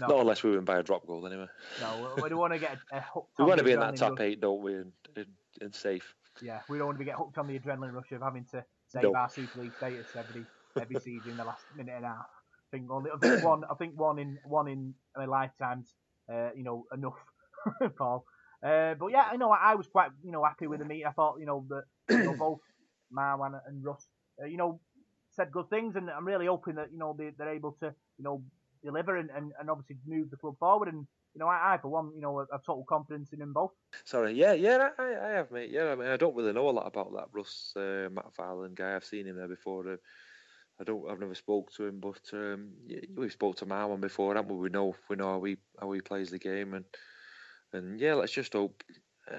[0.00, 0.08] No.
[0.08, 1.46] Not unless we win by a drop goal, anyway.
[1.80, 3.96] No, we, don't want to get uh, a, a We want to be in that
[3.96, 4.74] top eight, don't we?
[4.74, 5.26] And, and,
[5.60, 6.14] and safe.
[6.42, 9.04] Yeah, we don't want to get hooked on the adrenaline rush of having to save
[9.04, 9.14] No.
[9.14, 10.44] our Super League status every
[10.80, 12.26] every season in the last minute and a half.
[12.74, 15.94] I think only I think one I think one in one in a lifetime's
[16.32, 17.18] uh, you know enough,
[17.96, 18.24] Paul.
[18.64, 21.06] Uh, but yeah, I know I, I was quite you know happy with the meeting.
[21.06, 22.60] I thought you know that you know, both
[23.16, 24.08] Marwan and Russ
[24.42, 24.80] uh, you know
[25.30, 28.24] said good things, and I'm really hoping that you know they, they're able to you
[28.24, 28.42] know
[28.82, 30.88] deliver and, and, and obviously move the club forward.
[30.88, 33.70] And you know I, I for one you know have total confidence in them both.
[34.04, 35.70] Sorry, yeah, yeah, I, I have, mate.
[35.70, 38.74] Yeah, I mean, I don't really know a lot about that Russ uh, Matt Farland
[38.74, 38.96] guy.
[38.96, 39.92] I've seen him there before.
[39.92, 39.96] Uh,
[40.80, 42.70] I don't, I've never spoke to him, but um,
[43.16, 44.62] we spoke to Marwan before, haven't we?
[44.62, 46.84] We know, we know how he how he plays the game, and
[47.72, 48.82] and yeah, let's just hope.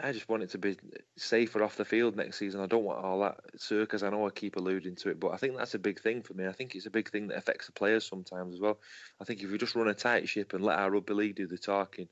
[0.02, 0.78] I just want it to be
[1.16, 2.60] safer off the field next season.
[2.60, 4.02] I don't want all that circus.
[4.02, 6.34] I know I keep alluding to it, but I think that's a big thing for
[6.34, 6.48] me.
[6.48, 8.80] I think it's a big thing that affects the players sometimes as well.
[9.22, 11.46] I think if we just run a tight ship and let our rugby league do
[11.46, 12.08] the talking,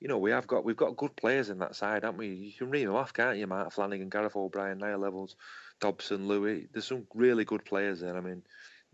[0.00, 2.28] you know, we have got we've got good players in that side, haven't we?
[2.28, 3.46] You can read them off, can't you?
[3.46, 5.36] Matt Flanagan, Gareth O'Brien, Niall Evalds,
[5.82, 6.68] Dobson, Louis.
[6.72, 8.16] There's some really good players there.
[8.16, 8.42] I mean,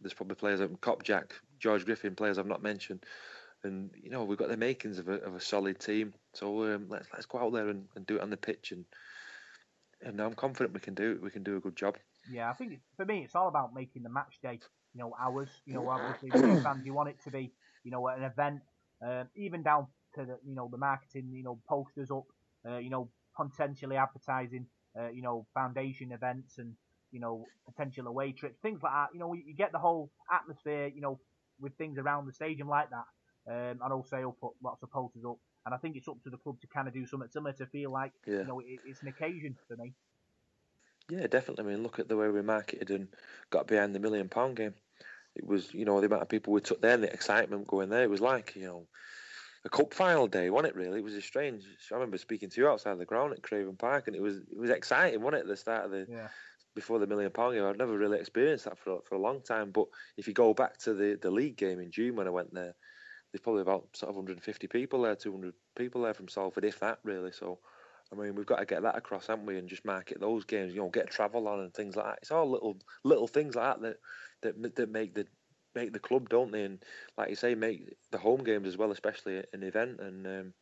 [0.00, 3.04] there's probably players like Kopczak, George Griffin, players I've not mentioned.
[3.62, 6.14] And you know we've got the makings of a of a solid team.
[6.32, 8.84] So um, let's let's go out there and, and do it on the pitch, and
[10.00, 11.22] and I'm confident we can do it.
[11.22, 11.96] We can do a good job.
[12.32, 14.60] Yeah, I think for me it's all about making the match day,
[14.94, 15.50] you know, ours.
[15.66, 16.30] You know, obviously
[16.62, 18.60] fans, you want it to be, you know, an event,
[19.04, 22.26] um, even down to the, you know, the marketing, you know, posters up,
[22.68, 24.66] uh, you know, potentially advertising,
[24.98, 26.74] uh, you know, foundation events and,
[27.10, 29.08] you know, potential away trips, things like that.
[29.12, 31.18] You know, you get the whole atmosphere, you know,
[31.60, 33.06] with things around the stadium like that.
[33.50, 35.38] Um, and also he'll put lots of posters up.
[35.64, 37.66] And I think it's up to the club to kind of do something similar to
[37.66, 38.40] feel like, Yeah.
[38.40, 39.92] you know, it, it's an occasion for me.
[41.10, 41.64] Yeah, definitely.
[41.64, 43.08] I mean, look at the way we marketed and
[43.50, 44.74] got behind the million pound game.
[45.34, 47.88] It was, you know, the amount of people we took there, and the excitement going
[47.88, 48.02] there.
[48.02, 48.86] It was like, you know,
[49.68, 50.76] a cup final day, wasn't it?
[50.76, 51.64] Really, it was a strange.
[51.90, 54.58] I remember speaking to you outside the ground at Craven Park, and it was it
[54.58, 55.42] was exciting, wasn't it?
[55.42, 56.28] At the start of the Yeah.
[56.74, 59.70] before the million pound game, I'd never really experienced that for for a long time.
[59.72, 62.54] But if you go back to the the league game in June when I went
[62.54, 62.74] there,
[63.32, 67.00] there's probably about sort of 150 people there, 200 people there from Salford, if that
[67.04, 67.32] really.
[67.32, 67.60] So.
[68.10, 69.58] I mean, we've got to get that across, haven't we?
[69.58, 72.18] And just market those games, you know, get travel on and things like that.
[72.22, 73.98] It's all little little things like that
[74.42, 75.26] that that, that make the
[75.74, 76.64] make the club, don't they?
[76.64, 76.84] And
[77.16, 80.00] like you say, make the home games as well, especially an event.
[80.00, 80.54] And um,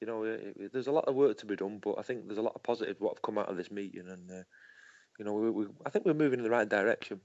[0.00, 2.26] you know, it, it- there's a lot of work to be done, but I think
[2.26, 4.44] there's a lot of positive what have come out of this meeting, and uh,
[5.18, 7.20] you know, we, we, I think we're moving in the right direction.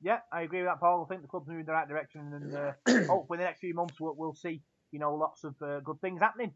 [0.00, 1.04] Yeah, I agree with that, Paul.
[1.04, 2.72] I think the club's moving in the right direction, and uh,
[3.08, 6.00] hopefully in the next few months we'll, we'll see, you know, lots of uh, good
[6.00, 6.54] things happening.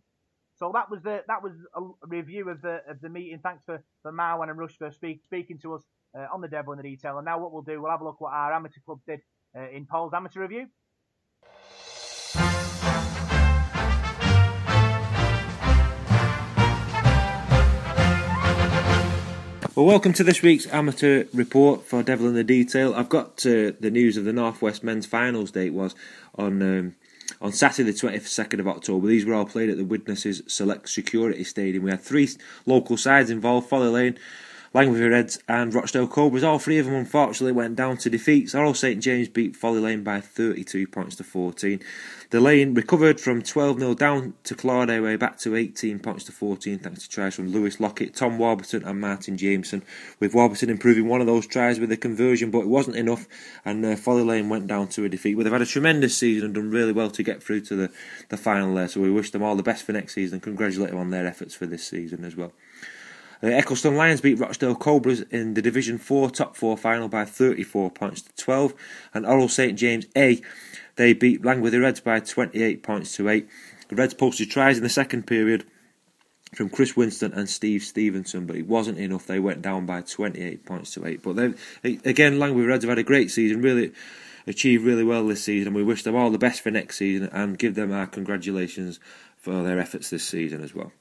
[0.55, 3.41] So that was the that was a review of the of the meeting.
[3.41, 5.85] Thanks for for Marwan and Russ for speak, speaking to us
[6.17, 7.19] uh, on the Devil in the Detail.
[7.19, 9.21] And now what we'll do, we'll have a look what our amateur club did
[9.57, 10.67] uh, in Paul's amateur review.
[19.75, 22.95] Well, welcome to this week's amateur report for Devil in the Detail.
[22.95, 25.95] I've got uh, the news of the Northwest Men's Finals date was
[26.35, 26.95] on um,
[27.43, 29.07] on Saturday, the twenty second of October.
[29.07, 31.85] These were all played at the Widnes Select Security Stadium.
[31.85, 32.27] We had three
[32.65, 34.19] local sides involved: Folly Lane,
[34.77, 36.45] Langworthy Reds, and Rochdale Cobras.
[36.45, 38.53] All three of them, unfortunately, went down to defeats.
[38.53, 41.81] Orrell St James beat Folly Lane by thirty two points to fourteen.
[42.29, 46.25] The Lane recovered from 12 0 down to clawed their way back to 18 points
[46.25, 49.85] to 14 thanks to tries from Lewis Lockett, Tom Warburton, and Martin Jameson.
[50.19, 53.29] With Warburton improving one of those tries with a conversion, but it wasn't enough,
[53.65, 55.37] and uh, Folly Lane went down to a defeat.
[55.37, 57.93] Well, they've had a tremendous season and done really well to get through to the,
[58.29, 60.91] the final there, so we wish them all the best for next season and congratulate
[60.91, 62.53] them on their efforts for this season as well.
[63.43, 67.91] Uh, Eccleston Lions beat Rochdale Cobras in the Division 4 top 4 final by 34
[67.91, 68.75] points to 12,
[69.15, 70.41] and Orrell St James A
[70.97, 73.49] they beat Langworthy Reds by 28 points to 8.
[73.89, 75.65] The Reds posted tries in the second period
[76.55, 79.27] from Chris Winston and Steve Stevenson, but it wasn't enough.
[79.27, 81.23] They went down by 28 points to 8.
[81.23, 83.93] But then again, Langworthy Reds have had a great season, really
[84.47, 87.29] achieved really well this season, and we wish them all the best for next season
[87.33, 88.99] and give them our congratulations
[89.37, 90.93] for their efforts this season as well.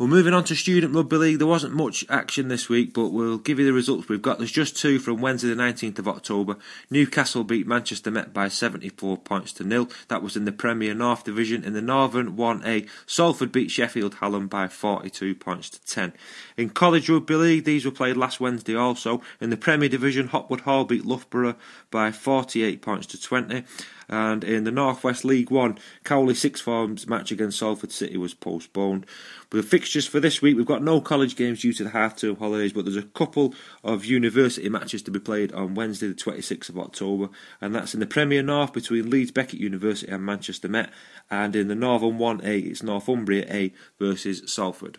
[0.00, 3.36] Well, moving on to Student Rugby League, there wasn't much action this week, but we'll
[3.36, 4.38] give you the results we've got.
[4.38, 6.56] There's just two from Wednesday, the 19th of October.
[6.90, 9.90] Newcastle beat Manchester Met by 74 points to nil.
[10.08, 11.64] That was in the Premier North Division.
[11.64, 16.14] In the Northern 1A, Salford beat Sheffield Hallam by 42 points to 10.
[16.56, 19.20] In College Rugby League, these were played last Wednesday also.
[19.38, 21.56] In the Premier Division, Hopwood Hall beat Loughborough
[21.90, 23.64] by 48 points to 20.
[24.10, 29.06] And in the Northwest League One, Cowley Six Forms match against Salford City was postponed.
[29.50, 32.36] But the fixtures for this week, we've got no college games due to the half-term
[32.36, 33.54] holidays, but there's a couple
[33.84, 37.28] of university matches to be played on Wednesday, the 26th of October,
[37.60, 40.90] and that's in the Premier North between Leeds Beckett University and Manchester Met,
[41.30, 44.98] and in the Northern 1A, it's Northumbria A versus Salford.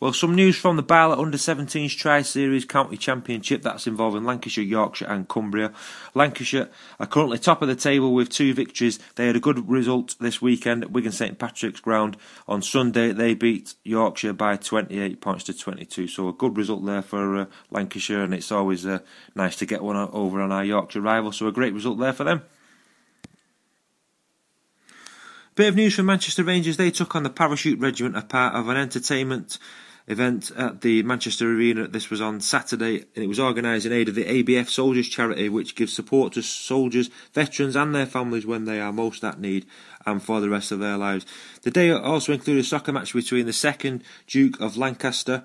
[0.00, 4.64] Well, some news from the Barlett Under 17s Tri Series County Championship that's involving Lancashire,
[4.64, 5.72] Yorkshire, and Cumbria.
[6.14, 6.68] Lancashire
[6.98, 8.98] are currently top of the table with two victories.
[9.14, 12.16] They had a good result this weekend at Wigan St Patrick's Ground.
[12.48, 16.08] On Sunday, they beat Yorkshire by 28 points to 22.
[16.08, 18.98] So, a good result there for uh, Lancashire, and it's always uh,
[19.36, 21.30] nice to get one over on our Yorkshire rival.
[21.30, 22.42] So, a great result there for them.
[25.56, 26.78] Bit of news from Manchester Rangers.
[26.78, 29.60] They took on the Parachute Regiment, a part of an entertainment
[30.08, 31.86] event at the Manchester Arena.
[31.86, 35.48] This was on Saturday and it was organised in aid of the ABF Soldiers Charity,
[35.48, 39.64] which gives support to soldiers, veterans, and their families when they are most at need
[40.04, 41.24] and for the rest of their lives.
[41.62, 45.44] The day also included a soccer match between the 2nd Duke of Lancaster.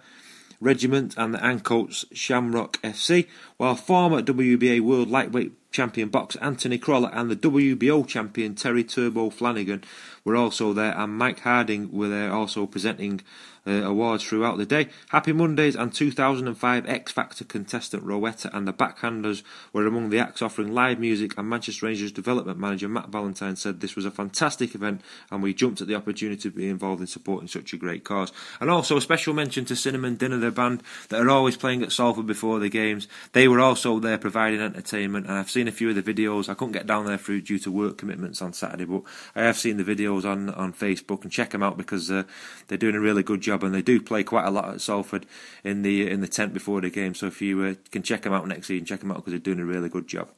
[0.59, 7.09] Regiment and the Ancoats Shamrock FC, while former WBA World Lightweight Champion boxer Anthony Crolla
[7.13, 9.83] and the WBO champion Terry Turbo Flanagan
[10.29, 13.21] were also there, and Mike Harding were there also presenting
[13.65, 14.87] uh, awards throughout the day.
[15.09, 20.41] Happy Mondays and 2005 X Factor contestant Rowetta and the Backhanders were among the acts
[20.41, 24.75] offering live music, and Manchester Rangers development manager Matt Valentine said this was a fantastic
[24.75, 25.01] event
[25.31, 28.31] and we jumped at the opportunity to be involved in supporting such a great cause.
[28.59, 31.91] And also a special mention to Cinnamon Dinner, the band that are always playing at
[31.91, 33.07] Salford before the games.
[33.33, 36.49] They were also there providing entertainment, and I've seen a few of the videos.
[36.49, 39.03] I couldn't get down there through due to work commitments on Saturday, but
[39.35, 42.23] I have seen the videos on, on Facebook and check them out because uh,
[42.67, 45.25] they're doing a really good job and they do play quite a lot at Salford
[45.63, 47.13] in the in the tent before the game.
[47.13, 49.39] So if you uh, can check them out next season, check them out because they're
[49.39, 50.29] doing a really good job.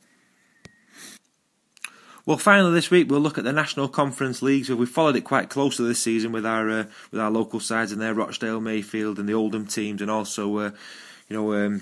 [2.26, 4.66] Well, finally this week we'll look at the National Conference League.
[4.66, 7.92] So we followed it quite closely this season with our uh, with our local sides
[7.92, 10.72] and their Rochdale, Mayfield, and the Oldham teams, and also uh,
[11.28, 11.54] you know.
[11.54, 11.82] Um,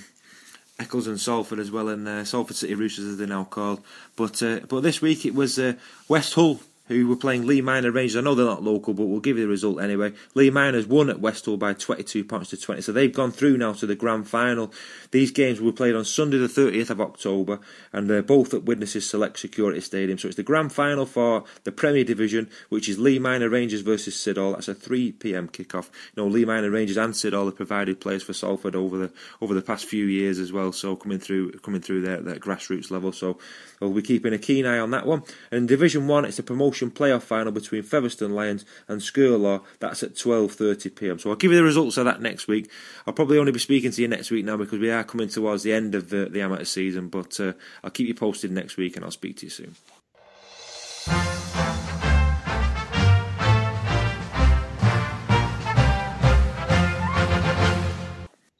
[0.79, 3.83] Eccles and Salford as well, and uh, Salford City Roosters as they're now called.
[4.15, 5.73] But uh, but this week it was uh,
[6.07, 8.17] West Hull who were playing Leigh Miners Rangers.
[8.17, 10.11] I know they're not local, but we'll give you the result anyway.
[10.33, 13.57] Leigh Miners won at West Hull by 22 points to 20, so they've gone through
[13.57, 14.73] now to the grand final.
[15.11, 17.59] These games were played on Sunday, the 30th of October,
[17.93, 20.17] and they're both at Widnes Select Security Stadium.
[20.17, 24.15] So it's the grand final for the Premier Division, which is Leigh Miners Rangers versus
[24.15, 24.53] Siddal.
[24.53, 25.89] That's a 3 pm kickoff.
[26.15, 29.11] You know, Leigh Miners Rangers and Siddal have provided players for Salford over the
[29.41, 30.71] over the past few years as well.
[30.71, 33.11] So coming through coming through at that grassroots level.
[33.11, 33.37] So
[33.87, 35.23] we'll be keeping a keen eye on that one.
[35.51, 39.63] And Division One, it's a promotion playoff final between Featherstone Lions and Skirlaugh.
[39.79, 41.19] That's at 12:30 p.m.
[41.19, 42.69] So I'll give you the results of that next week.
[43.05, 45.63] I'll probably only be speaking to you next week now because we are coming towards
[45.63, 47.09] the end of the, the amateur season.
[47.09, 47.53] But uh,
[47.83, 49.75] I'll keep you posted next week and I'll speak to you soon.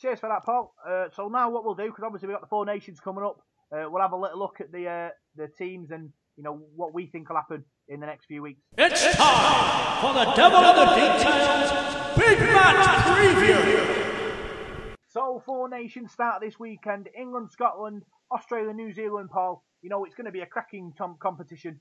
[0.02, 0.74] Cheers for that, Paul.
[0.88, 3.42] Uh, so now what we'll do, because obviously we've got the Four Nations coming up,
[3.72, 6.94] uh, we'll have a little look at the uh, the teams and you know what
[6.94, 8.62] we think will happen in the next few weeks.
[8.78, 14.96] It's time for the Devil in the Details Big Match Preview.
[15.10, 19.30] So Four Nations start this weekend: England, Scotland, Australia, New Zealand.
[19.32, 21.80] Paul, you know it's going to be a cracking competition.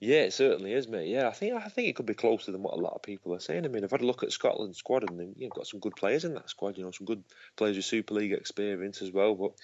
[0.00, 1.08] Yeah, it certainly is, mate.
[1.08, 3.34] Yeah, I think I think it could be closer than what a lot of people
[3.34, 3.64] are saying.
[3.64, 5.96] I mean, I've had a look at Scotland's squad, and they you've got some good
[5.96, 6.78] players in that squad.
[6.78, 7.24] You know, some good
[7.56, 9.34] players with Super League experience as well.
[9.34, 9.54] But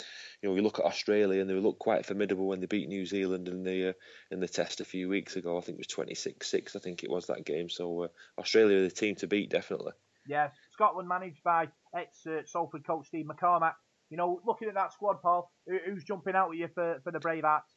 [0.43, 3.07] you know, you look at Australia, and they look quite formidable when they beat New
[3.07, 3.93] Zealand in the uh,
[4.33, 5.57] in the test a few weeks ago.
[5.57, 7.71] I think it was 26-6, I think it was that game.
[7.71, 9.93] So uh, Australia are the team to beat, definitely.
[10.27, 13.75] Yeah, Scotland managed by ex uh, Salford coach Steve McCormack.
[14.11, 17.21] You know, looking at that squad, Paul, who's jumping out with you for, for the
[17.21, 17.74] Bravehearts?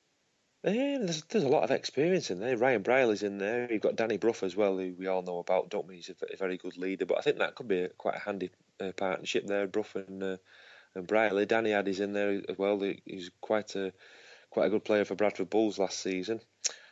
[0.67, 2.57] There's, there's a lot of experience in there.
[2.57, 3.71] Ryan Brierley's in there.
[3.71, 5.95] You've got Danny Brough as well, who we all know about, don't we?
[5.95, 7.05] He's a, a very good leader.
[7.05, 8.49] But I think that could be a, quite a handy
[8.81, 10.37] uh, partnership there, Bruff and uh,
[10.93, 11.45] and Briley.
[11.45, 12.79] Danny Addy's in there as well.
[13.05, 13.93] He's quite a
[14.49, 16.41] quite a good player for Bradford Bulls last season.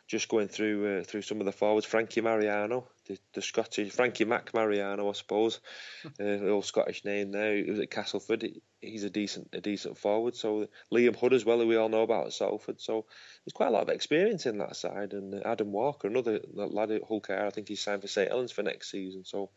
[0.06, 4.24] Just going through uh, through some of the forwards, Frankie Mariano, the, the Scottish Frankie
[4.24, 5.60] Mac Mariano, I suppose,
[6.20, 7.56] uh, old Scottish name there.
[7.56, 8.46] He was at Castleford.
[8.80, 10.36] He's a decent a decent forward.
[10.36, 12.80] So Liam Hood as well, who we all know about at Salford.
[12.80, 13.06] So
[13.44, 15.12] there's quite a lot of experience in that side.
[15.12, 18.62] And Adam Walker, another lad at Hull I think he's signed for St Helens for
[18.62, 19.24] next season.
[19.24, 19.50] So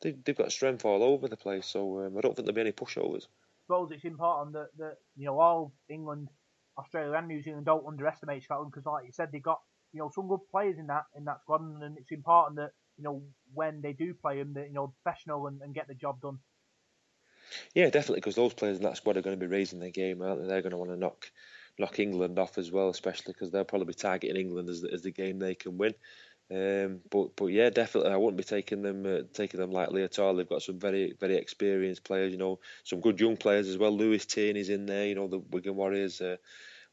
[0.00, 1.66] they, they've got strength all over the place.
[1.66, 3.24] So um, I don't think there'll be any pushovers.
[3.24, 6.28] I suppose it's important that, that you know all England,
[6.76, 9.60] Australia, and New Zealand don't underestimate Scotland because, like you said, they've got
[9.92, 13.04] you know some good players in that in that squad, and it's important that you
[13.04, 13.22] know
[13.54, 16.38] when they do play them, that you know professional and, and get the job done.
[17.74, 20.22] Yeah, definitely, because those players in that squad are going to be raising their game,
[20.22, 20.48] aren't they?
[20.48, 21.30] They're going to want to knock
[21.78, 25.02] knock England off as well, especially because they'll probably be targeting England as the, as
[25.02, 25.94] the game they can win.
[26.50, 30.18] Um, but but yeah, definitely, I wouldn't be taking them uh, taking them lightly at
[30.18, 30.34] all.
[30.34, 33.96] They've got some very very experienced players, you know, some good young players as well.
[33.96, 36.36] Lewis Tierney's in there, you know, the Wigan Warriors uh,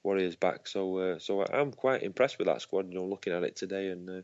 [0.03, 0.67] Warriors back.
[0.67, 2.87] So uh, so I'm quite impressed with that squad.
[2.89, 4.21] You know, looking at it today, and uh,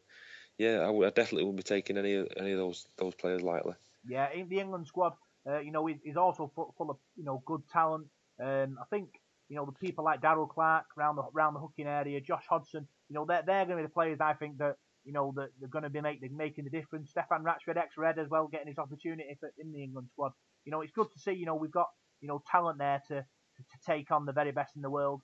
[0.58, 3.74] yeah, I, would, I definitely wouldn't be taking any any of those those players lightly.
[4.08, 5.14] Yeah, the England squad,
[5.50, 8.06] uh, you know, is, also full, of you know good talent.
[8.42, 9.10] Um, I think
[9.50, 12.88] you know the people like Daryl Clark around the around the hooking area, Josh Hodgson.
[13.10, 15.50] You know, they're they're going to be the players I think that you know that
[15.60, 17.12] they're going to be make, making the difference.
[17.12, 20.32] Stefan Ratchford, ex-Red as well, getting his opportunity for, in the England squad.
[20.64, 21.34] You know, it's good to see.
[21.34, 21.88] You know, we've got
[22.22, 25.22] you know talent there to to, to take on the very best in the world.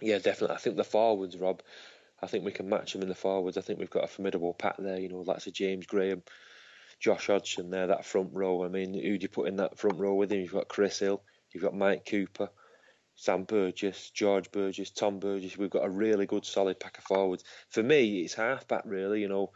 [0.00, 0.56] Yeah, definitely.
[0.56, 1.62] I think the forwards, Rob.
[2.22, 3.58] I think we can match them in the forwards.
[3.58, 4.98] I think we've got a formidable pack there.
[4.98, 6.22] You know, that's a James Graham,
[6.98, 8.64] Josh Hodgson there, that front row.
[8.64, 10.40] I mean, who do you put in that front row with him?
[10.40, 11.22] You've got Chris Hill,
[11.52, 12.48] you've got Mike Cooper,
[13.16, 15.58] Sam Burgess, George Burgess, Tom Burgess.
[15.58, 17.44] We've got a really good, solid pack of forwards.
[17.70, 19.20] For me, it's half back really.
[19.20, 19.52] You know,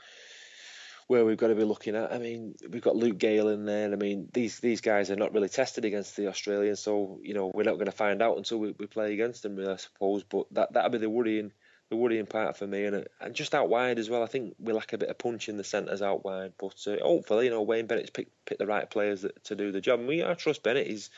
[1.11, 2.13] where we've got to be looking at.
[2.13, 3.93] I mean, we've got Luke Gale in there.
[3.93, 7.51] I mean, these these guys are not really tested against the Australians, so you know
[7.53, 10.23] we're not going to find out until we, we play against them, I suppose.
[10.23, 11.51] But that that'll be the worrying
[11.89, 14.23] the worrying part for me, and and just out wide as well.
[14.23, 17.03] I think we lack a bit of punch in the centres out wide, but uh,
[17.03, 19.99] hopefully, you know, Wayne Bennett's picked picked the right players that, to do the job.
[19.99, 20.87] And we I trust Bennett.
[20.87, 21.11] He's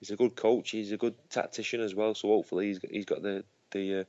[0.00, 0.70] he's a good coach.
[0.70, 2.14] He's a good tactician as well.
[2.14, 4.04] So hopefully he's he's got the the uh,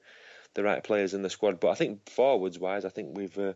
[0.53, 1.59] the right players in the squad.
[1.59, 3.53] But I think forwards wise, I think we've uh,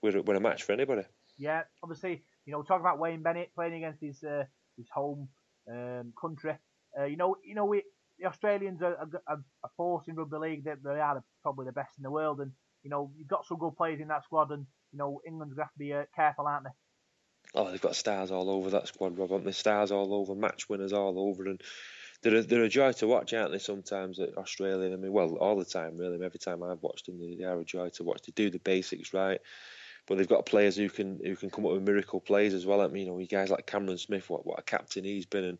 [0.00, 1.02] we're we're a match for anybody.
[1.38, 4.44] Yeah, obviously, you know, talking about Wayne Bennett playing against his uh,
[4.76, 5.28] his home
[5.70, 6.56] um, country.
[6.98, 7.82] Uh, you know, you know, we
[8.18, 9.38] the Australians are a,
[9.76, 12.90] force in rugby league that they are probably the best in the world, and you
[12.90, 15.72] know, you've got some good players in that squad, and you know, England's to have
[15.72, 16.70] to be uh, careful, aren't they?
[17.54, 19.30] Oh, they've got stars all over that squad, Rob.
[19.30, 19.52] Haven't they?
[19.52, 21.62] Stars all over, match winners all over, and
[22.22, 23.58] they're a, they're a joy to watch, aren't they?
[23.58, 26.22] Sometimes at Australia, I mean, well, all the time, really.
[26.24, 28.22] Every time I've watched them, they, they are a joy to watch.
[28.26, 29.40] They do the basics right,
[30.08, 32.80] but they've got players who can who can come up with miracle plays as well.
[32.80, 35.44] I mean, you know, you guys like Cameron Smith, what what a captain he's been,
[35.44, 35.58] and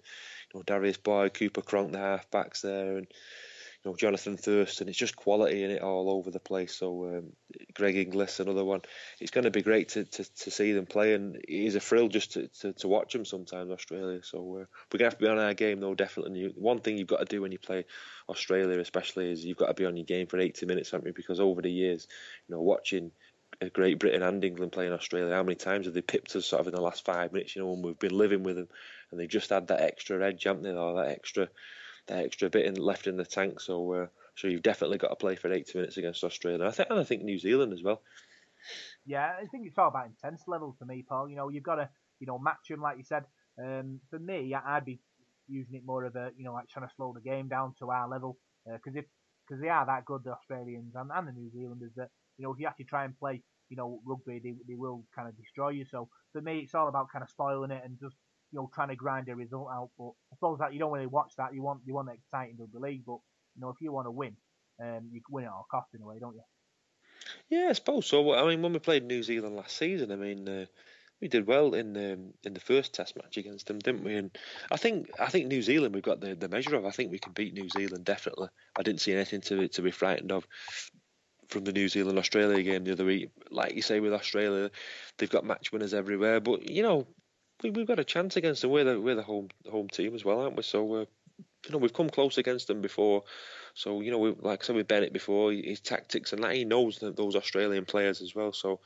[0.52, 3.06] you know Darius Boyd, Cooper Cronk, the halfbacks there, and
[3.84, 4.88] you know Jonathan Thurston.
[4.88, 6.74] It's just quality in it all over the place.
[6.74, 7.32] So um,
[7.74, 8.80] Greg Inglis, another one.
[9.20, 11.80] It's going to be great to, to, to see them play, and it is a
[11.80, 13.70] thrill just to, to, to watch them sometimes.
[13.70, 15.94] Australia, so uh, we're going to have to be on our game though.
[15.94, 17.84] Definitely, one thing you've got to do when you play
[18.30, 21.12] Australia, especially, is you've got to be on your game for 80 minutes, haven't you?
[21.14, 22.08] Because over the years,
[22.48, 23.10] you know, watching.
[23.66, 25.34] Great Britain and England playing Australia.
[25.34, 27.56] How many times have they pipped us sort of in the last five minutes?
[27.56, 28.68] You know, when we've been living with them,
[29.10, 30.70] and they just had that extra edge, haven't they?
[30.70, 31.48] Or that extra
[32.06, 33.60] that extra bit in, left in the tank.
[33.60, 34.06] So uh,
[34.36, 36.64] so you've definitely got to play for 80 minutes against Australia.
[36.64, 38.02] I think and I think New Zealand as well.
[39.06, 41.28] Yeah, I think it's all about intense level for me, Paul.
[41.28, 41.88] You know, you've got to
[42.20, 43.24] you know match them like you said.
[43.60, 45.00] Um, for me, I'd be
[45.48, 47.90] using it more of a you know like trying to slow the game down to
[47.90, 49.04] our level because uh, if
[49.46, 52.52] because they are that good, the Australians and, and the New Zealanders that you know
[52.52, 55.70] if you actually try and play you know rugby, they they will kind of destroy
[55.70, 55.84] you.
[55.84, 58.16] So for me, it's all about kind of spoiling it and just
[58.52, 59.90] you know, trying to grind a result out.
[59.98, 61.54] But I suppose that you don't really watch that.
[61.54, 63.18] You want you want the exciting the league, but
[63.54, 64.36] you know, if you want to win,
[64.82, 66.42] um, you can win at all costs in a way, don't you?
[67.50, 68.34] Yeah, I suppose so.
[68.34, 70.66] I mean, when we played New Zealand last season, I mean, uh,
[71.20, 74.14] we did well in the um, in the first Test match against them, didn't we?
[74.14, 74.30] And
[74.70, 76.86] I think I think New Zealand we've got the, the measure of.
[76.86, 78.48] I think we can beat New Zealand definitely.
[78.78, 80.46] I didn't see anything to to be frightened of
[81.48, 83.30] from the New Zealand Australia game the other week.
[83.50, 84.70] Like you say with Australia,
[85.16, 87.06] they've got match winners everywhere, but you know
[87.62, 88.70] we, have got a chance against them.
[88.70, 90.62] We're the we're the home home team as well, aren't we?
[90.62, 91.04] So uh,
[91.66, 93.24] you know we've come close against them before.
[93.74, 96.64] So you know, we, like I said with Bennett before, his tactics and that he
[96.64, 98.52] knows those Australian players as well.
[98.52, 98.80] So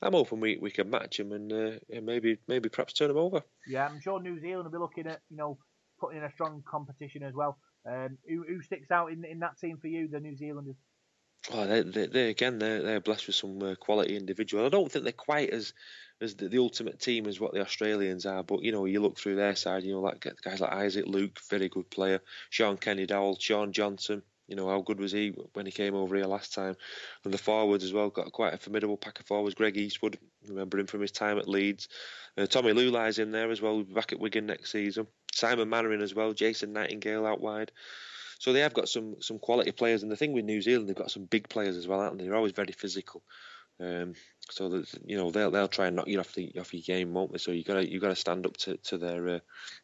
[0.00, 3.16] I'm hoping we, we can match him and, uh, and maybe maybe perhaps turn him
[3.16, 3.42] over.
[3.66, 5.58] Yeah, I'm sure New Zealand will be looking at you know
[6.00, 7.58] putting in a strong competition as well.
[7.86, 10.76] Um, who, who sticks out in in that team for you, the New Zealanders?
[11.50, 14.64] Oh, they, they, they again, they're, they're blessed with some uh, quality individual.
[14.64, 15.72] I don't think they're quite as
[16.20, 19.18] as the, the, ultimate team as what the Australians are, but you know, you look
[19.18, 23.06] through their side, you know, like guys like Isaac Luke, very good player, Sean Kenny
[23.06, 24.22] Dowell, Shaun Johnson.
[24.48, 26.76] You know, how good was he when he came over here last time?
[27.24, 29.54] And the forwards as well, got quite a formidable pack of forwards.
[29.54, 31.88] Greg Eastwood, remember him from his time at Leeds.
[32.36, 35.06] Uh, Tommy Leuluai's in there as well, we'll be back at Wigan next season.
[35.32, 37.72] Simon Mannering as well, Jason Nightingale out wide.
[38.42, 40.96] So they have got some some quality players, and the thing with New Zealand, they've
[40.96, 42.24] got some big players as well, aren't they?
[42.24, 43.22] They're always very physical.
[43.78, 44.14] Um,
[44.50, 47.14] so that you know they'll they'll try and knock you off the off your game,
[47.14, 47.38] won't they?
[47.38, 49.38] So you gotta you gotta stand up to, to their uh,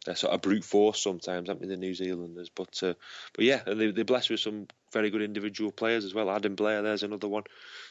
[0.07, 2.49] their sort of brute force sometimes, haven't they, the New Zealanders?
[2.53, 2.95] But uh,
[3.33, 6.29] but yeah, they they're blessed with some very good individual players as well.
[6.29, 7.45] Adam Blair, there's another one.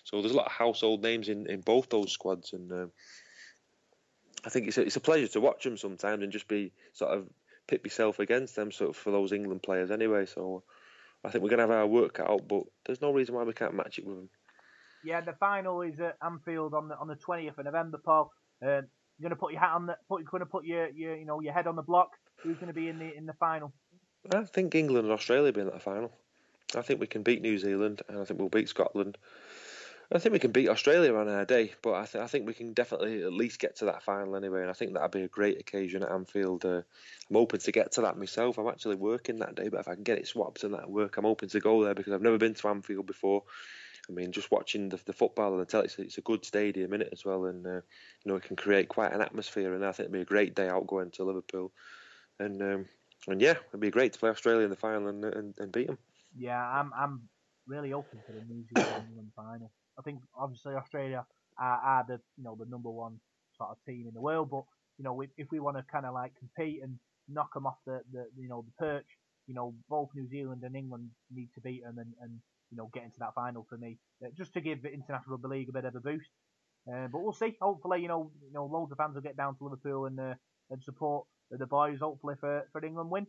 [0.03, 2.87] So there's a lot of household names in, in both those squads, and uh,
[4.43, 7.17] I think it's a, it's a pleasure to watch them sometimes and just be sort
[7.17, 7.29] of
[7.67, 10.25] pit yourself against them sort of for those England players anyway.
[10.25, 10.63] So
[11.23, 13.43] I think we're going to have our work cut out, but there's no reason why
[13.43, 14.29] we can't match it with them.
[15.03, 18.31] Yeah, the final is at Anfield on the on the twentieth of November, Paul.
[18.61, 18.87] Um,
[19.17, 21.39] you're gonna put your hat on the put you're gonna put your, your you know
[21.39, 22.09] your head on the block.
[22.43, 23.71] Who's gonna be in the in the final?
[24.33, 26.11] I think England and Australia will be in that final.
[26.75, 29.17] I think we can beat New Zealand, and I think we'll beat Scotland.
[30.09, 32.53] I think we can beat Australia on our day, but I, th- I think we
[32.53, 35.27] can definitely at least get to that final anyway, and I think that'd be a
[35.27, 36.63] great occasion at Anfield.
[36.63, 36.81] Uh,
[37.29, 38.57] I'm hoping to get to that myself.
[38.57, 41.17] I'm actually working that day, but if I can get it swapped and that work,
[41.17, 43.43] I'm hoping to go there because I've never been to Anfield before.
[44.09, 46.93] I mean, just watching the, the football and the tele, it's, it's a good stadium
[46.93, 47.81] in it as well, and uh,
[48.23, 49.73] you know it can create quite an atmosphere.
[49.73, 51.73] And I think it'd be a great day out going to Liverpool,
[52.39, 52.85] and um,
[53.27, 55.87] and yeah, it'd be great to play Australia in the final and and, and beat
[55.87, 55.97] them.
[56.37, 57.27] Yeah, I'm I'm
[57.67, 59.69] really open to the New Zealand final.
[59.97, 61.25] I think obviously Australia
[61.59, 63.19] are, are the you know the number one
[63.57, 64.63] sort of team in the world, but
[64.97, 67.77] you know if, if we want to kind of like compete and knock them off
[67.85, 69.07] the, the you know the perch,
[69.47, 72.39] you know both New Zealand and England need to beat them and, and
[72.71, 75.59] you know get into that final for me, uh, just to give the International Rugby
[75.59, 76.29] League a bit of a boost.
[76.91, 77.55] Uh, but we'll see.
[77.59, 80.33] Hopefully, you know, you know, loads of fans will get down to Liverpool and uh,
[80.69, 81.99] and support the boys.
[81.99, 83.27] Hopefully for for England win.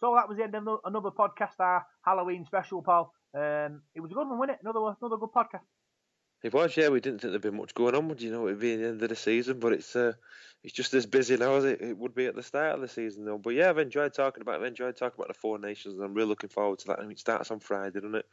[0.00, 3.14] So that was the end of another podcast, our Halloween special, Paul.
[3.34, 4.62] Um, it was a good one, wasn't it?
[4.62, 5.66] Another another good podcast.
[6.42, 6.90] It was, yeah.
[6.90, 8.08] We didn't think there'd be much going on.
[8.08, 9.58] Would you know it'd be the end of the season?
[9.60, 10.12] But it's uh,
[10.62, 12.88] it's just as busy now as it, it would be at the start of the
[12.88, 13.38] season, though.
[13.38, 14.60] But yeah, I've enjoyed talking about.
[14.60, 17.00] I've enjoyed talking about the four nations, and I'm really looking forward to that.
[17.00, 18.26] And it starts on Friday, doesn't it?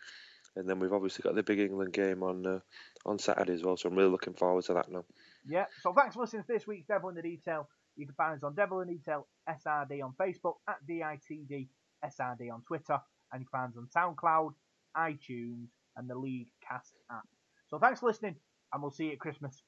[0.55, 2.59] And then we've obviously got the big England game on uh,
[3.05, 3.77] on Saturday as well.
[3.77, 5.05] So I'm really looking forward to that now.
[5.47, 5.65] Yeah.
[5.81, 7.69] So thanks for listening to this week's Devil in the Detail.
[7.95, 11.67] You can find us on Devil in the Detail SRD on Facebook at DITD
[12.03, 12.99] SRD on Twitter,
[13.31, 14.53] and you can find us on SoundCloud,
[14.97, 15.67] iTunes,
[15.97, 17.27] and the League Cast app.
[17.69, 18.35] So thanks for listening,
[18.73, 19.63] and we'll see you at Christmas.